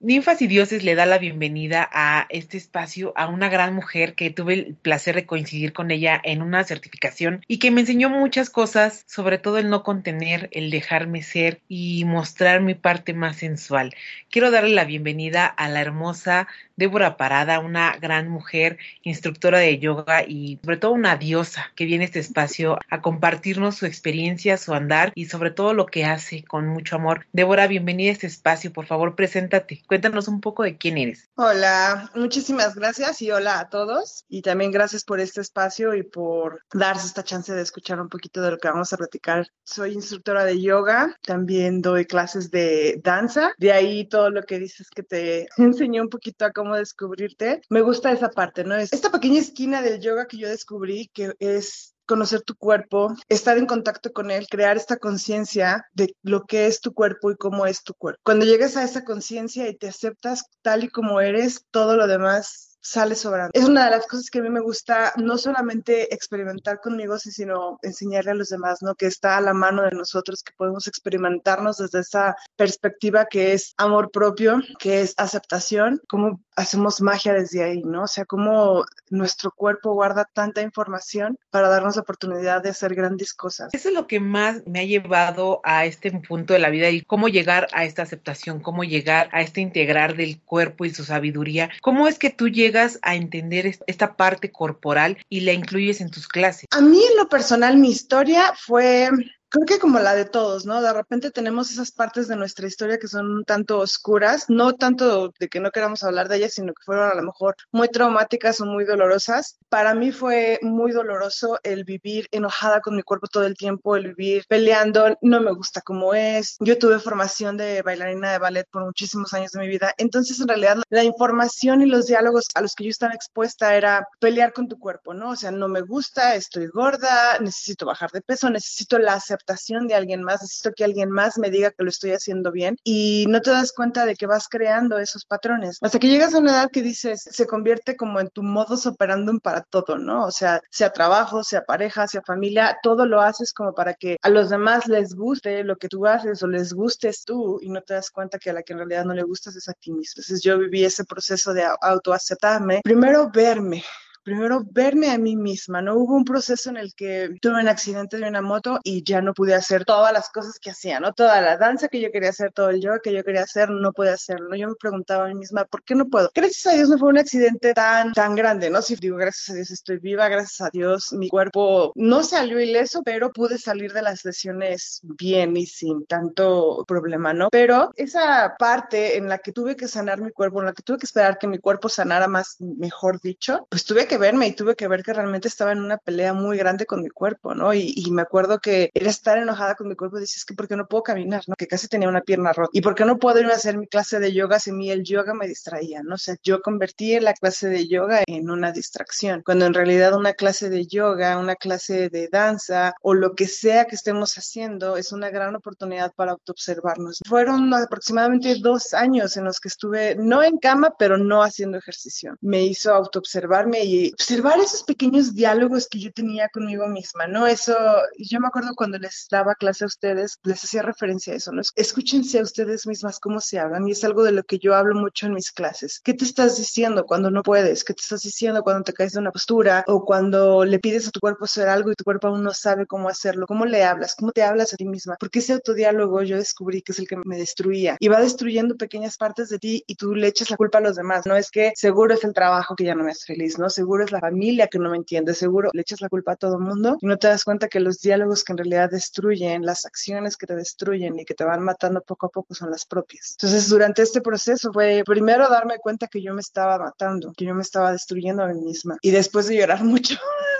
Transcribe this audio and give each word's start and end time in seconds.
Ninfas 0.00 0.40
y 0.42 0.46
Dioses 0.46 0.84
le 0.84 0.94
da 0.94 1.06
la 1.06 1.18
bienvenida 1.18 1.88
a 1.92 2.28
este 2.28 2.56
espacio 2.56 3.12
a 3.16 3.26
una 3.26 3.48
gran 3.48 3.74
mujer 3.74 4.14
que 4.14 4.30
tuve 4.30 4.54
el 4.54 4.76
placer 4.76 5.16
de 5.16 5.26
coincidir 5.26 5.72
con 5.72 5.90
ella 5.90 6.20
en 6.22 6.40
una 6.40 6.62
certificación 6.62 7.44
y 7.48 7.58
que 7.58 7.72
me 7.72 7.80
enseñó 7.80 8.08
muchas 8.08 8.48
cosas, 8.48 9.02
sobre 9.08 9.38
todo 9.38 9.58
el 9.58 9.68
no 9.70 9.82
contener, 9.82 10.50
el 10.52 10.70
dejarme 10.70 11.24
ser 11.24 11.62
y 11.66 12.04
mostrar 12.04 12.60
mi 12.60 12.74
parte 12.74 13.12
más 13.12 13.38
sensual. 13.38 13.92
Quiero 14.30 14.52
darle 14.52 14.70
la 14.70 14.84
bienvenida 14.84 15.46
a 15.46 15.68
la 15.68 15.80
hermosa 15.80 16.46
Débora 16.76 17.16
Parada, 17.16 17.58
una 17.58 17.96
gran 18.00 18.28
mujer, 18.28 18.78
instructora 19.02 19.58
de 19.58 19.80
yoga 19.80 20.22
y 20.22 20.60
sobre 20.62 20.76
todo 20.76 20.92
una 20.92 21.16
diosa 21.16 21.72
que 21.74 21.86
viene 21.86 22.04
a 22.04 22.06
este 22.06 22.20
espacio 22.20 22.78
a 22.88 23.00
compartirnos 23.00 23.74
su 23.74 23.86
experiencia, 23.86 24.58
su 24.58 24.72
andar 24.74 25.10
y 25.16 25.24
sobre 25.24 25.50
todo 25.50 25.74
lo 25.74 25.86
que 25.86 26.04
hace 26.04 26.44
con 26.44 26.68
mucho 26.68 26.94
amor. 26.94 27.26
Débora, 27.32 27.66
bienvenida 27.66 28.10
a 28.10 28.12
este 28.12 28.28
espacio, 28.28 28.72
por 28.72 28.86
favor, 28.86 29.16
preséntate. 29.16 29.82
Cuéntanos 29.88 30.28
un 30.28 30.42
poco 30.42 30.64
de 30.64 30.76
quién 30.76 30.98
eres. 30.98 31.30
Hola, 31.34 32.10
muchísimas 32.14 32.74
gracias 32.74 33.22
y 33.22 33.30
hola 33.30 33.58
a 33.58 33.70
todos. 33.70 34.26
Y 34.28 34.42
también 34.42 34.70
gracias 34.70 35.02
por 35.02 35.18
este 35.18 35.40
espacio 35.40 35.94
y 35.94 36.02
por 36.02 36.62
darse 36.74 37.06
esta 37.06 37.24
chance 37.24 37.54
de 37.54 37.62
escuchar 37.62 37.98
un 37.98 38.10
poquito 38.10 38.42
de 38.42 38.50
lo 38.50 38.58
que 38.58 38.68
vamos 38.68 38.92
a 38.92 38.98
platicar. 38.98 39.48
Soy 39.64 39.94
instructora 39.94 40.44
de 40.44 40.60
yoga, 40.60 41.16
también 41.22 41.80
doy 41.80 42.04
clases 42.04 42.50
de 42.50 43.00
danza. 43.02 43.54
De 43.56 43.72
ahí 43.72 44.06
todo 44.06 44.28
lo 44.28 44.42
que 44.42 44.58
dices 44.58 44.90
que 44.90 45.02
te 45.02 45.48
enseñé 45.56 46.02
un 46.02 46.10
poquito 46.10 46.44
a 46.44 46.52
cómo 46.52 46.76
descubrirte. 46.76 47.62
Me 47.70 47.80
gusta 47.80 48.12
esa 48.12 48.28
parte, 48.28 48.64
¿no? 48.64 48.74
Es 48.74 48.92
esta 48.92 49.10
pequeña 49.10 49.40
esquina 49.40 49.80
del 49.80 50.02
yoga 50.02 50.26
que 50.26 50.36
yo 50.36 50.50
descubrí 50.50 51.08
que 51.14 51.32
es 51.38 51.94
conocer 52.08 52.42
tu 52.42 52.56
cuerpo, 52.56 53.14
estar 53.28 53.58
en 53.58 53.66
contacto 53.66 54.12
con 54.12 54.30
él, 54.30 54.48
crear 54.48 54.76
esta 54.76 54.96
conciencia 54.96 55.86
de 55.92 56.16
lo 56.22 56.44
que 56.44 56.66
es 56.66 56.80
tu 56.80 56.92
cuerpo 56.94 57.30
y 57.30 57.36
cómo 57.36 57.66
es 57.66 57.84
tu 57.84 57.94
cuerpo. 57.94 58.20
Cuando 58.24 58.46
llegas 58.46 58.76
a 58.76 58.82
esa 58.82 59.04
conciencia 59.04 59.68
y 59.68 59.76
te 59.76 59.88
aceptas 59.88 60.44
tal 60.62 60.84
y 60.84 60.88
como 60.88 61.20
eres, 61.20 61.66
todo 61.70 61.96
lo 61.96 62.06
demás 62.06 62.68
sale 62.80 63.14
sobrando. 63.14 63.50
Es 63.52 63.64
una 63.64 63.84
de 63.84 63.90
las 63.90 64.06
cosas 64.06 64.30
que 64.30 64.38
a 64.38 64.42
mí 64.42 64.50
me 64.50 64.60
gusta 64.60 65.12
no 65.16 65.36
solamente 65.36 66.14
experimentar 66.14 66.80
conmigo, 66.80 67.18
sino 67.18 67.78
enseñarle 67.82 68.30
a 68.30 68.34
los 68.34 68.48
demás, 68.48 68.78
¿no? 68.80 68.94
Que 68.94 69.06
está 69.06 69.36
a 69.36 69.40
la 69.40 69.52
mano 69.52 69.82
de 69.82 69.90
nosotros, 69.90 70.42
que 70.42 70.54
podemos 70.56 70.86
experimentarnos 70.86 71.78
desde 71.78 72.00
esa 72.00 72.36
perspectiva 72.56 73.26
que 73.26 73.52
es 73.52 73.74
amor 73.76 74.10
propio, 74.10 74.60
que 74.78 75.02
es 75.02 75.14
aceptación, 75.18 76.00
cómo 76.08 76.40
hacemos 76.58 77.00
magia 77.00 77.32
desde 77.32 77.62
ahí, 77.62 77.82
¿no? 77.82 78.02
O 78.02 78.06
sea, 78.08 78.24
cómo 78.24 78.84
nuestro 79.10 79.52
cuerpo 79.52 79.94
guarda 79.94 80.28
tanta 80.32 80.60
información 80.60 81.38
para 81.50 81.68
darnos 81.68 81.96
la 81.96 82.02
oportunidad 82.02 82.62
de 82.62 82.70
hacer 82.70 82.94
grandes 82.94 83.32
cosas. 83.32 83.72
Eso 83.72 83.88
es 83.88 83.94
lo 83.94 84.06
que 84.06 84.18
más 84.18 84.66
me 84.66 84.80
ha 84.80 84.84
llevado 84.84 85.60
a 85.62 85.86
este 85.86 86.10
punto 86.10 86.52
de 86.52 86.58
la 86.58 86.70
vida 86.70 86.90
y 86.90 87.02
cómo 87.02 87.28
llegar 87.28 87.68
a 87.72 87.84
esta 87.84 88.02
aceptación, 88.02 88.60
cómo 88.60 88.82
llegar 88.82 89.28
a 89.32 89.40
este 89.40 89.60
integrar 89.60 90.16
del 90.16 90.40
cuerpo 90.40 90.84
y 90.84 90.90
su 90.90 91.04
sabiduría. 91.04 91.70
¿Cómo 91.80 92.08
es 92.08 92.18
que 92.18 92.30
tú 92.30 92.48
llegas 92.48 92.98
a 93.02 93.14
entender 93.14 93.78
esta 93.86 94.16
parte 94.16 94.50
corporal 94.50 95.18
y 95.28 95.40
la 95.40 95.52
incluyes 95.52 96.00
en 96.00 96.10
tus 96.10 96.26
clases? 96.26 96.66
A 96.72 96.80
mí 96.80 97.00
en 97.10 97.16
lo 97.16 97.28
personal 97.28 97.76
mi 97.76 97.90
historia 97.90 98.52
fue 98.56 99.10
creo 99.48 99.66
que 99.66 99.78
como 99.78 99.98
la 99.98 100.14
de 100.14 100.24
todos, 100.24 100.66
¿no? 100.66 100.82
De 100.82 100.92
repente 100.92 101.30
tenemos 101.30 101.70
esas 101.70 101.90
partes 101.92 102.28
de 102.28 102.36
nuestra 102.36 102.66
historia 102.66 102.98
que 102.98 103.08
son 103.08 103.30
un 103.30 103.44
tanto 103.44 103.78
oscuras, 103.78 104.46
no 104.48 104.74
tanto 104.74 105.32
de 105.38 105.48
que 105.48 105.60
no 105.60 105.70
queramos 105.70 106.02
hablar 106.02 106.28
de 106.28 106.36
ellas, 106.36 106.54
sino 106.54 106.74
que 106.74 106.82
fueron 106.84 107.10
a 107.10 107.14
lo 107.14 107.22
mejor 107.22 107.56
muy 107.70 107.88
traumáticas 107.88 108.60
o 108.60 108.66
muy 108.66 108.84
dolorosas. 108.84 109.58
Para 109.68 109.94
mí 109.94 110.12
fue 110.12 110.58
muy 110.62 110.92
doloroso 110.92 111.58
el 111.62 111.84
vivir 111.84 112.28
enojada 112.30 112.80
con 112.80 112.96
mi 112.96 113.02
cuerpo 113.02 113.26
todo 113.28 113.44
el 113.44 113.56
tiempo, 113.56 113.96
el 113.96 114.14
vivir 114.14 114.44
peleando, 114.48 115.16
no 115.22 115.40
me 115.40 115.52
gusta 115.52 115.80
como 115.80 116.14
es. 116.14 116.56
Yo 116.60 116.78
tuve 116.78 116.98
formación 116.98 117.56
de 117.56 117.82
bailarina 117.82 118.32
de 118.32 118.38
ballet 118.38 118.66
por 118.70 118.84
muchísimos 118.84 119.32
años 119.32 119.52
de 119.52 119.60
mi 119.60 119.68
vida, 119.68 119.94
entonces 119.98 120.40
en 120.40 120.48
realidad 120.48 120.78
la 120.90 121.04
información 121.04 121.82
y 121.82 121.86
los 121.86 122.06
diálogos 122.06 122.46
a 122.54 122.60
los 122.60 122.74
que 122.74 122.84
yo 122.84 122.90
estaba 122.90 123.14
expuesta 123.14 123.76
era 123.76 124.06
pelear 124.20 124.52
con 124.52 124.68
tu 124.68 124.78
cuerpo, 124.78 125.14
¿no? 125.14 125.30
O 125.30 125.36
sea, 125.36 125.50
no 125.50 125.68
me 125.68 125.80
gusta, 125.80 126.34
estoy 126.34 126.66
gorda, 126.68 127.38
necesito 127.40 127.86
bajar 127.86 128.10
de 128.10 128.20
peso, 128.20 128.50
necesito 128.50 128.98
la 128.98 129.20
aceptación 129.38 129.86
de 129.86 129.94
alguien 129.94 130.22
más, 130.22 130.42
necesito 130.42 130.72
que 130.72 130.84
alguien 130.84 131.10
más 131.10 131.38
me 131.38 131.50
diga 131.50 131.70
que 131.70 131.84
lo 131.84 131.88
estoy 131.88 132.10
haciendo 132.10 132.52
bien 132.52 132.76
y 132.84 133.26
no 133.28 133.40
te 133.40 133.50
das 133.50 133.72
cuenta 133.72 134.04
de 134.04 134.16
que 134.16 134.26
vas 134.26 134.48
creando 134.48 134.98
esos 134.98 135.24
patrones. 135.24 135.78
Hasta 135.80 135.98
que 135.98 136.08
llegas 136.08 136.34
a 136.34 136.38
una 136.38 136.52
edad 136.52 136.70
que 136.70 136.82
dices, 136.82 137.22
se 137.22 137.46
convierte 137.46 137.96
como 137.96 138.20
en 138.20 138.28
tu 138.28 138.42
modus 138.42 138.86
operandum 138.86 139.40
para 139.40 139.62
todo, 139.62 139.98
¿no? 139.98 140.26
O 140.26 140.30
sea, 140.30 140.60
sea 140.70 140.92
trabajo, 140.92 141.44
sea 141.44 141.62
pareja, 141.62 142.08
sea 142.08 142.22
familia, 142.22 142.78
todo 142.82 143.06
lo 143.06 143.20
haces 143.20 143.52
como 143.52 143.74
para 143.74 143.94
que 143.94 144.16
a 144.22 144.28
los 144.28 144.50
demás 144.50 144.86
les 144.88 145.14
guste 145.14 145.64
lo 145.64 145.76
que 145.76 145.88
tú 145.88 146.06
haces 146.06 146.42
o 146.42 146.46
les 146.46 146.72
gustes 146.72 147.24
tú 147.24 147.58
y 147.62 147.70
no 147.70 147.82
te 147.82 147.94
das 147.94 148.10
cuenta 148.10 148.38
que 148.38 148.50
a 148.50 148.52
la 148.52 148.62
que 148.62 148.72
en 148.72 148.80
realidad 148.80 149.04
no 149.04 149.14
le 149.14 149.22
gustas 149.22 149.56
es 149.56 149.68
a 149.68 149.74
ti 149.74 149.92
mismo. 149.92 150.14
Entonces 150.16 150.42
yo 150.42 150.58
viví 150.58 150.84
ese 150.84 151.04
proceso 151.04 151.52
de 151.52 151.64
autoaceptarme, 151.80 152.80
primero 152.82 153.30
verme, 153.32 153.84
primero 154.28 154.62
verme 154.70 155.10
a 155.10 155.18
mí 155.18 155.36
misma, 155.36 155.80
¿no? 155.80 155.96
Hubo 155.96 156.14
un 156.14 156.24
proceso 156.24 156.68
en 156.68 156.76
el 156.76 156.94
que 156.94 157.30
tuve 157.40 157.60
un 157.60 157.68
accidente 157.68 158.18
de 158.18 158.28
una 158.28 158.42
moto 158.42 158.78
y 158.84 159.02
ya 159.02 159.22
no 159.22 159.32
pude 159.32 159.54
hacer 159.54 159.84
todas 159.86 160.12
las 160.12 160.28
cosas 160.28 160.58
que 160.58 160.70
hacía, 160.70 161.00
¿no? 161.00 161.14
Toda 161.14 161.40
la 161.40 161.56
danza 161.56 161.88
que 161.88 162.00
yo 162.00 162.12
quería 162.12 162.30
hacer, 162.30 162.52
todo 162.52 162.70
el 162.70 162.80
yoga 162.80 163.00
que 163.02 163.12
yo 163.12 163.24
quería 163.24 163.42
hacer, 163.42 163.70
no 163.70 163.92
pude 163.92 164.10
hacerlo. 164.10 164.54
Yo 164.54 164.68
me 164.68 164.74
preguntaba 164.74 165.24
a 165.24 165.28
mí 165.28 165.34
misma, 165.34 165.64
¿por 165.64 165.82
qué 165.82 165.94
no 165.94 166.08
puedo? 166.08 166.30
Gracias 166.34 166.66
a 166.66 166.76
Dios 166.76 166.88
no 166.90 166.98
fue 166.98 167.08
un 167.08 167.18
accidente 167.18 167.72
tan, 167.72 168.12
tan 168.12 168.34
grande, 168.34 168.68
¿no? 168.68 168.82
Si 168.82 168.96
digo, 168.96 169.16
gracias 169.16 169.48
a 169.50 169.54
Dios 169.54 169.70
estoy 169.70 169.98
viva, 169.98 170.28
gracias 170.28 170.60
a 170.60 170.70
Dios 170.70 171.12
mi 171.12 171.28
cuerpo 171.28 171.92
no 171.94 172.22
salió 172.22 172.60
ileso, 172.60 173.02
pero 173.02 173.32
pude 173.32 173.58
salir 173.58 173.92
de 173.92 174.02
las 174.02 174.24
lesiones 174.24 175.00
bien 175.02 175.56
y 175.56 175.66
sin 175.66 176.06
tanto 176.06 176.84
problema, 176.86 177.32
¿no? 177.32 177.48
Pero 177.50 177.92
esa 177.96 178.56
parte 178.58 179.16
en 179.16 179.28
la 179.28 179.38
que 179.38 179.52
tuve 179.52 179.76
que 179.76 179.88
sanar 179.88 180.20
mi 180.20 180.32
cuerpo, 180.32 180.60
en 180.60 180.66
la 180.66 180.72
que 180.72 180.82
tuve 180.82 180.98
que 180.98 181.06
esperar 181.06 181.38
que 181.38 181.46
mi 181.46 181.58
cuerpo 181.58 181.88
sanara 181.88 182.28
más, 182.28 182.56
mejor 182.60 183.20
dicho, 183.20 183.66
pues 183.70 183.84
tuve 183.84 184.06
que 184.06 184.17
verme 184.18 184.48
y 184.48 184.52
tuve 184.52 184.76
que 184.76 184.88
ver 184.88 185.02
que 185.02 185.12
realmente 185.12 185.48
estaba 185.48 185.72
en 185.72 185.80
una 185.80 185.98
pelea 185.98 186.32
muy 186.32 186.56
grande 186.58 186.86
con 186.86 187.02
mi 187.02 187.08
cuerpo, 187.08 187.54
¿no? 187.54 187.74
Y, 187.74 188.08
me 188.08 188.22
acuerdo 188.22 188.58
que 188.58 188.90
era 188.94 189.10
estar 189.10 189.38
enojada 189.38 189.74
con 189.74 189.86
mi 189.86 189.94
cuerpo 189.94 190.18
dices 190.18 190.44
que 190.44 190.54
¿por 190.54 190.66
qué 190.66 190.76
no 190.76 190.86
puedo 190.88 191.02
caminar? 191.02 191.42
¿no? 191.46 191.54
Que 191.56 191.66
casi 191.66 191.86
tenía 191.86 192.08
una 192.08 192.22
pierna 192.22 192.52
rota. 192.52 192.70
¿Y 192.72 192.80
por 192.80 192.94
qué 192.94 193.04
no 193.04 193.18
puedo 193.18 193.38
ir 193.38 193.46
a 193.46 193.54
hacer 193.54 193.76
mi 193.76 193.86
clase 193.86 194.18
de 194.18 194.32
yoga 194.32 194.58
si 194.58 194.72
mí 194.72 194.90
el 194.90 195.04
yoga 195.04 195.34
me 195.34 195.46
distraía, 195.46 196.02
¿no? 196.02 196.14
O 196.14 196.18
sea, 196.18 196.36
yo 196.42 196.62
convertí 196.62 197.20
la 197.20 197.34
clase 197.34 197.68
de 197.68 197.86
yoga 197.86 198.22
en 198.26 198.50
una 198.50 198.72
distracción, 198.72 199.42
cuando 199.44 199.66
en 199.66 199.74
realidad 199.74 200.14
una 200.14 200.32
clase 200.32 200.70
de 200.70 200.86
yoga, 200.86 201.38
una 201.38 201.54
clase 201.54 202.08
de 202.08 202.28
danza 202.28 202.94
o 203.02 203.14
lo 203.14 203.34
que 203.34 203.46
sea 203.46 203.84
que 203.84 203.94
estemos 203.94 204.34
haciendo 204.36 204.96
es 204.96 205.12
una 205.12 205.30
gran 205.30 205.54
oportunidad 205.54 206.12
para 206.14 206.32
autoobservarnos. 206.32 207.20
Fueron 207.26 207.72
aproximadamente 207.74 208.56
dos 208.60 208.94
años 208.94 209.36
en 209.36 209.44
los 209.44 209.60
que 209.60 209.68
estuve 209.68 210.16
no 210.16 210.42
en 210.42 210.58
cama, 210.58 210.94
pero 210.98 211.18
no 211.18 211.42
haciendo 211.42 211.78
ejercicio. 211.78 212.36
Me 212.40 212.62
hizo 212.62 212.92
autoobservarme 212.92 213.84
y 213.84 214.07
observar 214.12 214.58
esos 214.60 214.82
pequeños 214.82 215.34
diálogos 215.34 215.88
que 215.88 216.00
yo 216.00 216.12
tenía 216.12 216.48
conmigo 216.48 216.86
misma, 216.88 217.26
¿no? 217.26 217.46
Eso, 217.46 217.76
yo 218.18 218.40
me 218.40 218.48
acuerdo 218.48 218.74
cuando 218.74 218.98
les 218.98 219.26
daba 219.30 219.54
clase 219.54 219.84
a 219.84 219.86
ustedes, 219.86 220.38
les 220.42 220.62
hacía 220.62 220.82
referencia 220.82 221.32
a 221.32 221.36
eso, 221.36 221.52
¿no? 221.52 221.62
Escúchense 221.76 222.38
a 222.38 222.42
ustedes 222.42 222.86
mismas 222.86 223.20
cómo 223.20 223.40
se 223.40 223.58
hablan 223.58 223.86
y 223.86 223.92
es 223.92 224.04
algo 224.04 224.22
de 224.24 224.32
lo 224.32 224.42
que 224.44 224.58
yo 224.58 224.74
hablo 224.74 224.94
mucho 224.94 225.26
en 225.26 225.34
mis 225.34 225.52
clases. 225.52 226.00
¿Qué 226.02 226.14
te 226.14 226.24
estás 226.24 226.56
diciendo 226.56 227.04
cuando 227.06 227.30
no 227.30 227.42
puedes? 227.42 227.84
¿Qué 227.84 227.94
te 227.94 228.02
estás 228.02 228.22
diciendo 228.22 228.62
cuando 228.62 228.84
te 228.84 228.92
caes 228.92 229.12
de 229.12 229.20
una 229.20 229.32
postura 229.32 229.84
o 229.86 230.04
cuando 230.04 230.64
le 230.64 230.78
pides 230.78 231.08
a 231.08 231.10
tu 231.10 231.20
cuerpo 231.20 231.44
hacer 231.44 231.68
algo 231.68 231.90
y 231.90 231.94
tu 231.94 232.04
cuerpo 232.04 232.28
aún 232.28 232.42
no 232.42 232.52
sabe 232.52 232.86
cómo 232.86 233.08
hacerlo? 233.08 233.46
¿Cómo 233.46 233.64
le 233.64 233.84
hablas? 233.84 234.14
¿Cómo 234.14 234.32
te 234.32 234.42
hablas 234.42 234.72
a 234.72 234.76
ti 234.76 234.84
misma? 234.84 235.16
Porque 235.18 235.40
ese 235.40 235.52
autodiálogo 235.52 236.22
yo 236.22 236.36
descubrí 236.36 236.82
que 236.82 236.92
es 236.92 236.98
el 236.98 237.08
que 237.08 237.16
me 237.24 237.36
destruía 237.36 237.96
y 238.00 238.08
va 238.08 238.20
destruyendo 238.20 238.76
pequeñas 238.76 239.16
partes 239.16 239.48
de 239.48 239.58
ti 239.58 239.84
y 239.86 239.94
tú 239.94 240.14
le 240.14 240.28
echas 240.28 240.50
la 240.50 240.56
culpa 240.56 240.78
a 240.78 240.80
los 240.80 240.96
demás. 240.96 241.26
No 241.26 241.36
es 241.36 241.50
que 241.50 241.72
seguro 241.74 242.14
es 242.14 242.24
el 242.24 242.32
trabajo 242.32 242.76
que 242.76 242.84
ya 242.84 242.94
no 242.94 243.04
me 243.04 243.12
hace 243.12 243.26
feliz, 243.26 243.58
¿no? 243.58 243.70
Seguro 243.70 243.87
es 243.96 244.12
la 244.12 244.20
familia 244.20 244.68
que 244.68 244.78
no 244.78 244.90
me 244.90 244.96
entiende, 244.96 245.34
seguro 245.34 245.70
le 245.72 245.82
echas 245.82 246.00
la 246.00 246.08
culpa 246.08 246.32
a 246.32 246.36
todo 246.36 246.58
mundo 246.58 246.96
y 247.00 247.06
no 247.06 247.16
te 247.16 247.28
das 247.28 247.44
cuenta 247.44 247.68
que 247.68 247.80
los 247.80 248.00
diálogos 248.00 248.44
que 248.44 248.52
en 248.52 248.58
realidad 248.58 248.90
destruyen, 248.90 249.64
las 249.64 249.86
acciones 249.86 250.36
que 250.36 250.46
te 250.46 250.54
destruyen 250.54 251.18
y 251.18 251.24
que 251.24 251.34
te 251.34 251.44
van 251.44 251.62
matando 251.62 252.00
poco 252.02 252.26
a 252.26 252.30
poco 252.30 252.54
son 252.54 252.70
las 252.70 252.84
propias. 252.84 253.36
Entonces, 253.40 253.68
durante 253.68 254.02
este 254.02 254.20
proceso 254.20 254.72
fue 254.72 255.02
primero 255.04 255.48
darme 255.48 255.78
cuenta 255.78 256.06
que 256.06 256.22
yo 256.22 256.34
me 256.34 256.40
estaba 256.40 256.78
matando, 256.78 257.32
que 257.36 257.44
yo 257.44 257.54
me 257.54 257.62
estaba 257.62 257.92
destruyendo 257.92 258.42
a 258.42 258.48
mí 258.48 258.60
misma 258.60 258.96
y 259.00 259.10
después 259.10 259.48
de 259.48 259.56
llorar 259.56 259.82
mucho 259.84 260.16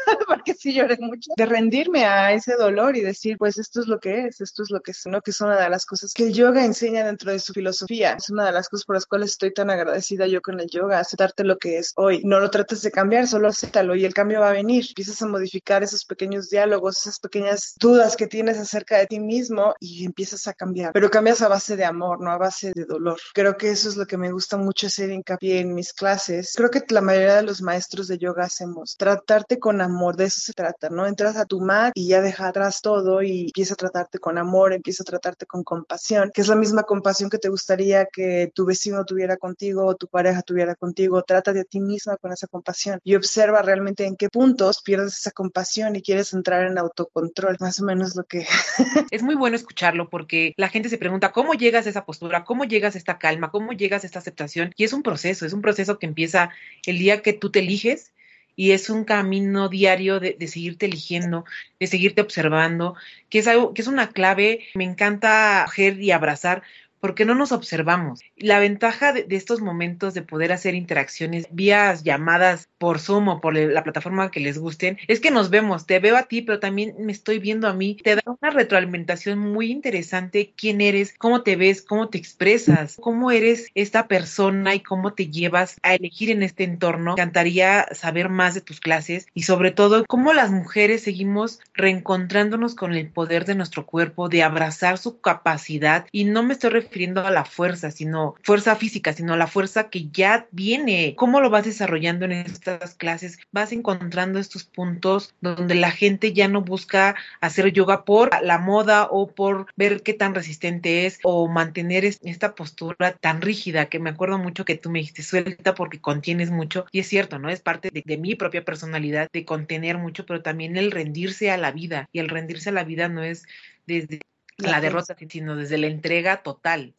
porque 0.26 0.54
sí 0.54 0.74
lloré 0.74 0.96
mucho, 1.00 1.30
de 1.36 1.46
rendirme 1.46 2.04
a 2.04 2.32
ese 2.32 2.54
dolor 2.54 2.96
y 2.96 3.00
decir, 3.00 3.36
pues 3.38 3.58
esto 3.58 3.80
es 3.80 3.86
lo 3.86 3.98
que 3.98 4.26
es, 4.26 4.40
esto 4.40 4.62
es 4.62 4.70
lo 4.70 4.80
que 4.80 4.92
es, 4.92 5.06
¿no? 5.06 5.20
Que 5.20 5.30
es 5.30 5.40
una 5.40 5.60
de 5.60 5.68
las 5.68 5.86
cosas 5.86 6.12
que 6.12 6.26
el 6.26 6.32
yoga 6.32 6.64
enseña 6.64 7.04
dentro 7.04 7.32
de 7.32 7.38
su 7.38 7.52
filosofía. 7.52 8.14
Es 8.14 8.30
una 8.30 8.46
de 8.46 8.52
las 8.52 8.68
cosas 8.68 8.84
por 8.84 8.96
las 8.96 9.06
cuales 9.06 9.30
estoy 9.30 9.52
tan 9.52 9.70
agradecida 9.70 10.26
yo 10.26 10.40
con 10.40 10.60
el 10.60 10.68
yoga, 10.68 10.98
aceptarte 10.98 11.44
lo 11.44 11.58
que 11.58 11.78
es 11.78 11.92
hoy. 11.96 12.22
No 12.24 12.40
lo 12.40 12.50
trates 12.50 12.82
de 12.82 12.90
cambiar, 12.90 13.26
solo 13.26 13.48
acéptalo 13.48 13.94
y 13.94 14.04
el 14.04 14.14
cambio 14.14 14.40
va 14.40 14.50
a 14.50 14.52
venir. 14.52 14.84
Empiezas 14.88 15.20
a 15.22 15.26
modificar 15.26 15.82
esos 15.82 16.04
pequeños 16.04 16.48
diálogos, 16.50 16.98
esas 16.98 17.18
pequeñas 17.18 17.74
dudas 17.78 18.16
que 18.16 18.26
tienes 18.26 18.58
acerca 18.58 18.98
de 18.98 19.06
ti 19.06 19.20
mismo 19.20 19.74
y 19.80 20.04
empiezas 20.04 20.46
a 20.46 20.54
cambiar. 20.54 20.92
Pero 20.92 21.10
cambias 21.10 21.42
a 21.42 21.48
base 21.48 21.76
de 21.76 21.84
amor, 21.84 22.20
no 22.20 22.30
a 22.30 22.38
base 22.38 22.72
de 22.74 22.84
dolor. 22.84 23.18
Creo 23.34 23.56
que 23.56 23.70
eso 23.70 23.88
es 23.88 23.96
lo 23.96 24.06
que 24.06 24.16
me 24.16 24.32
gusta 24.32 24.56
mucho 24.56 24.86
hacer 24.86 25.10
hincapié 25.10 25.60
en 25.60 25.74
mis 25.74 25.92
clases. 25.92 26.54
Creo 26.56 26.70
que 26.70 26.82
la 26.88 27.00
mayoría 27.00 27.36
de 27.36 27.42
los 27.42 27.62
maestros 27.62 28.08
de 28.08 28.18
yoga 28.18 28.44
hacemos. 28.44 28.96
Tratarte 28.96 29.58
con 29.58 29.80
amor, 29.80 29.97
de 30.16 30.24
eso 30.24 30.40
se 30.40 30.52
trata, 30.52 30.88
¿no? 30.88 31.06
Entras 31.06 31.36
a 31.36 31.44
tu 31.44 31.60
mat 31.60 31.92
y 31.94 32.08
ya 32.08 32.20
deja 32.20 32.48
atrás 32.48 32.80
todo 32.80 33.22
y 33.22 33.46
empieza 33.46 33.74
a 33.74 33.76
tratarte 33.76 34.18
con 34.18 34.38
amor, 34.38 34.72
empieza 34.72 35.02
a 35.02 35.06
tratarte 35.06 35.46
con 35.46 35.64
compasión, 35.64 36.30
que 36.32 36.40
es 36.40 36.48
la 36.48 36.56
misma 36.56 36.84
compasión 36.84 37.30
que 37.30 37.38
te 37.38 37.48
gustaría 37.48 38.06
que 38.06 38.50
tu 38.54 38.64
vecino 38.64 39.04
tuviera 39.04 39.36
contigo 39.36 39.86
o 39.86 39.94
tu 39.96 40.06
pareja 40.08 40.42
tuviera 40.42 40.74
contigo. 40.74 41.22
Trata 41.22 41.52
de 41.52 41.60
a 41.60 41.64
ti 41.64 41.80
misma 41.80 42.16
con 42.16 42.32
esa 42.32 42.46
compasión 42.46 43.00
y 43.04 43.14
observa 43.14 43.62
realmente 43.62 44.06
en 44.06 44.16
qué 44.16 44.28
puntos 44.28 44.82
pierdes 44.82 45.18
esa 45.18 45.30
compasión 45.30 45.96
y 45.96 46.02
quieres 46.02 46.32
entrar 46.32 46.66
en 46.66 46.78
autocontrol. 46.78 47.56
Más 47.60 47.80
o 47.80 47.84
menos 47.84 48.14
lo 48.16 48.24
que... 48.24 48.46
es 49.10 49.22
muy 49.22 49.34
bueno 49.34 49.56
escucharlo 49.56 50.08
porque 50.08 50.54
la 50.56 50.68
gente 50.68 50.88
se 50.88 50.98
pregunta, 50.98 51.32
¿cómo 51.32 51.54
llegas 51.54 51.86
a 51.86 51.90
esa 51.90 52.04
postura? 52.04 52.44
¿Cómo 52.44 52.64
llegas 52.64 52.94
a 52.94 52.98
esta 52.98 53.18
calma? 53.18 53.50
¿Cómo 53.50 53.72
llegas 53.72 54.04
a 54.04 54.06
esta 54.06 54.18
aceptación? 54.18 54.72
Y 54.76 54.84
es 54.84 54.92
un 54.92 55.02
proceso, 55.02 55.46
es 55.46 55.52
un 55.52 55.62
proceso 55.62 55.98
que 55.98 56.06
empieza 56.06 56.50
el 56.86 56.98
día 56.98 57.22
que 57.22 57.32
tú 57.32 57.50
te 57.50 57.60
eliges 57.60 58.12
y 58.58 58.72
es 58.72 58.90
un 58.90 59.04
camino 59.04 59.68
diario 59.68 60.18
de, 60.18 60.36
de, 60.36 60.48
seguirte 60.48 60.86
eligiendo, 60.86 61.44
de 61.78 61.86
seguirte 61.86 62.22
observando, 62.22 62.96
que 63.30 63.38
es 63.38 63.46
algo, 63.46 63.72
que 63.72 63.82
es 63.82 63.86
una 63.86 64.10
clave. 64.10 64.64
Me 64.74 64.82
encanta 64.82 65.62
coger 65.66 66.00
y 66.00 66.10
abrazar 66.10 66.64
porque 67.00 67.24
no 67.24 67.34
nos 67.34 67.52
observamos. 67.52 68.20
La 68.36 68.58
ventaja 68.58 69.12
de, 69.12 69.26
estos 69.30 69.60
momentos 69.60 70.14
de 70.14 70.22
poder 70.22 70.52
hacer 70.52 70.74
interacciones 70.74 71.46
vía 71.50 71.94
llamadas 71.94 72.68
por 72.78 72.98
Zoom 72.98 73.28
o 73.28 73.40
por 73.40 73.56
la 73.56 73.84
plataforma 73.84 74.30
que 74.30 74.40
les 74.40 74.58
gusten 74.58 74.98
es 75.06 75.20
que 75.20 75.30
nos 75.30 75.50
vemos, 75.50 75.86
te 75.86 75.98
veo 75.98 76.16
a 76.16 76.24
ti, 76.24 76.42
pero 76.42 76.58
también 76.58 76.94
me 76.98 77.12
estoy 77.12 77.38
viendo 77.38 77.68
a 77.68 77.72
mí. 77.72 77.96
Te 78.02 78.16
da 78.16 78.22
una 78.26 78.50
retroalimentación 78.50 79.38
muy 79.38 79.70
interesante 79.70 80.52
quién 80.56 80.80
eres, 80.80 81.14
cómo 81.18 81.42
te 81.42 81.56
ves, 81.56 81.82
cómo 81.82 82.08
te 82.08 82.18
expresas, 82.18 82.96
cómo 83.00 83.30
eres 83.30 83.68
esta 83.74 84.08
persona 84.08 84.74
y 84.74 84.80
cómo 84.80 85.12
te 85.12 85.28
llevas 85.28 85.78
a 85.82 85.94
elegir 85.94 86.30
en 86.30 86.42
este 86.42 86.64
entorno. 86.64 87.14
Me 87.14 87.22
encantaría 87.22 87.86
saber 87.92 88.28
más 88.28 88.54
de 88.54 88.60
tus 88.60 88.80
clases 88.80 89.26
y 89.34 89.42
sobre 89.42 89.70
todo 89.70 90.04
cómo 90.06 90.32
las 90.32 90.50
mujeres 90.50 91.02
seguimos 91.02 91.60
reencontrándonos 91.74 92.74
con 92.74 92.94
el 92.94 93.08
poder 93.08 93.44
de 93.44 93.54
nuestro 93.54 93.86
cuerpo, 93.86 94.28
de 94.28 94.42
abrazar 94.42 94.98
su 94.98 95.20
capacidad 95.20 96.06
y 96.12 96.24
no 96.24 96.42
me 96.42 96.54
estoy 96.54 96.70
refiriendo 96.70 96.87
a 97.16 97.30
la 97.30 97.44
fuerza, 97.44 97.90
sino 97.90 98.34
fuerza 98.42 98.74
física, 98.76 99.12
sino 99.12 99.36
la 99.36 99.46
fuerza 99.46 99.88
que 99.90 100.08
ya 100.08 100.46
viene. 100.50 101.14
¿Cómo 101.16 101.40
lo 101.40 101.50
vas 101.50 101.64
desarrollando 101.64 102.24
en 102.24 102.32
estas 102.32 102.94
clases? 102.94 103.38
Vas 103.52 103.72
encontrando 103.72 104.38
estos 104.38 104.64
puntos 104.64 105.34
donde 105.40 105.74
la 105.74 105.90
gente 105.90 106.32
ya 106.32 106.48
no 106.48 106.62
busca 106.62 107.14
hacer 107.40 107.72
yoga 107.72 108.04
por 108.04 108.30
la 108.42 108.58
moda 108.58 109.08
o 109.10 109.28
por 109.28 109.66
ver 109.76 110.02
qué 110.02 110.14
tan 110.14 110.34
resistente 110.34 111.06
es 111.06 111.18
o 111.22 111.48
mantener 111.48 112.04
esta 112.04 112.54
postura 112.54 113.12
tan 113.12 113.42
rígida 113.42 113.86
que 113.86 113.98
me 113.98 114.10
acuerdo 114.10 114.38
mucho 114.38 114.64
que 114.64 114.76
tú 114.76 114.90
me 114.90 115.00
dijiste 115.00 115.22
suelta 115.22 115.74
porque 115.74 116.00
contienes 116.00 116.50
mucho 116.50 116.86
y 116.90 117.00
es 117.00 117.08
cierto, 117.08 117.38
¿no? 117.38 117.50
Es 117.50 117.60
parte 117.60 117.90
de, 117.92 118.02
de 118.04 118.16
mi 118.16 118.34
propia 118.34 118.64
personalidad 118.64 119.28
de 119.32 119.44
contener 119.44 119.98
mucho, 119.98 120.26
pero 120.26 120.42
también 120.42 120.76
el 120.76 120.90
rendirse 120.90 121.50
a 121.50 121.56
la 121.56 121.70
vida 121.70 122.08
y 122.12 122.18
el 122.18 122.28
rendirse 122.28 122.70
a 122.70 122.72
la 122.72 122.84
vida 122.84 123.08
no 123.08 123.22
es 123.22 123.46
desde 123.86 124.20
la 124.58 124.80
derrota, 124.80 125.16
sino 125.28 125.56
desde 125.56 125.78
la 125.78 125.86
entrega 125.86 126.42
total. 126.42 126.94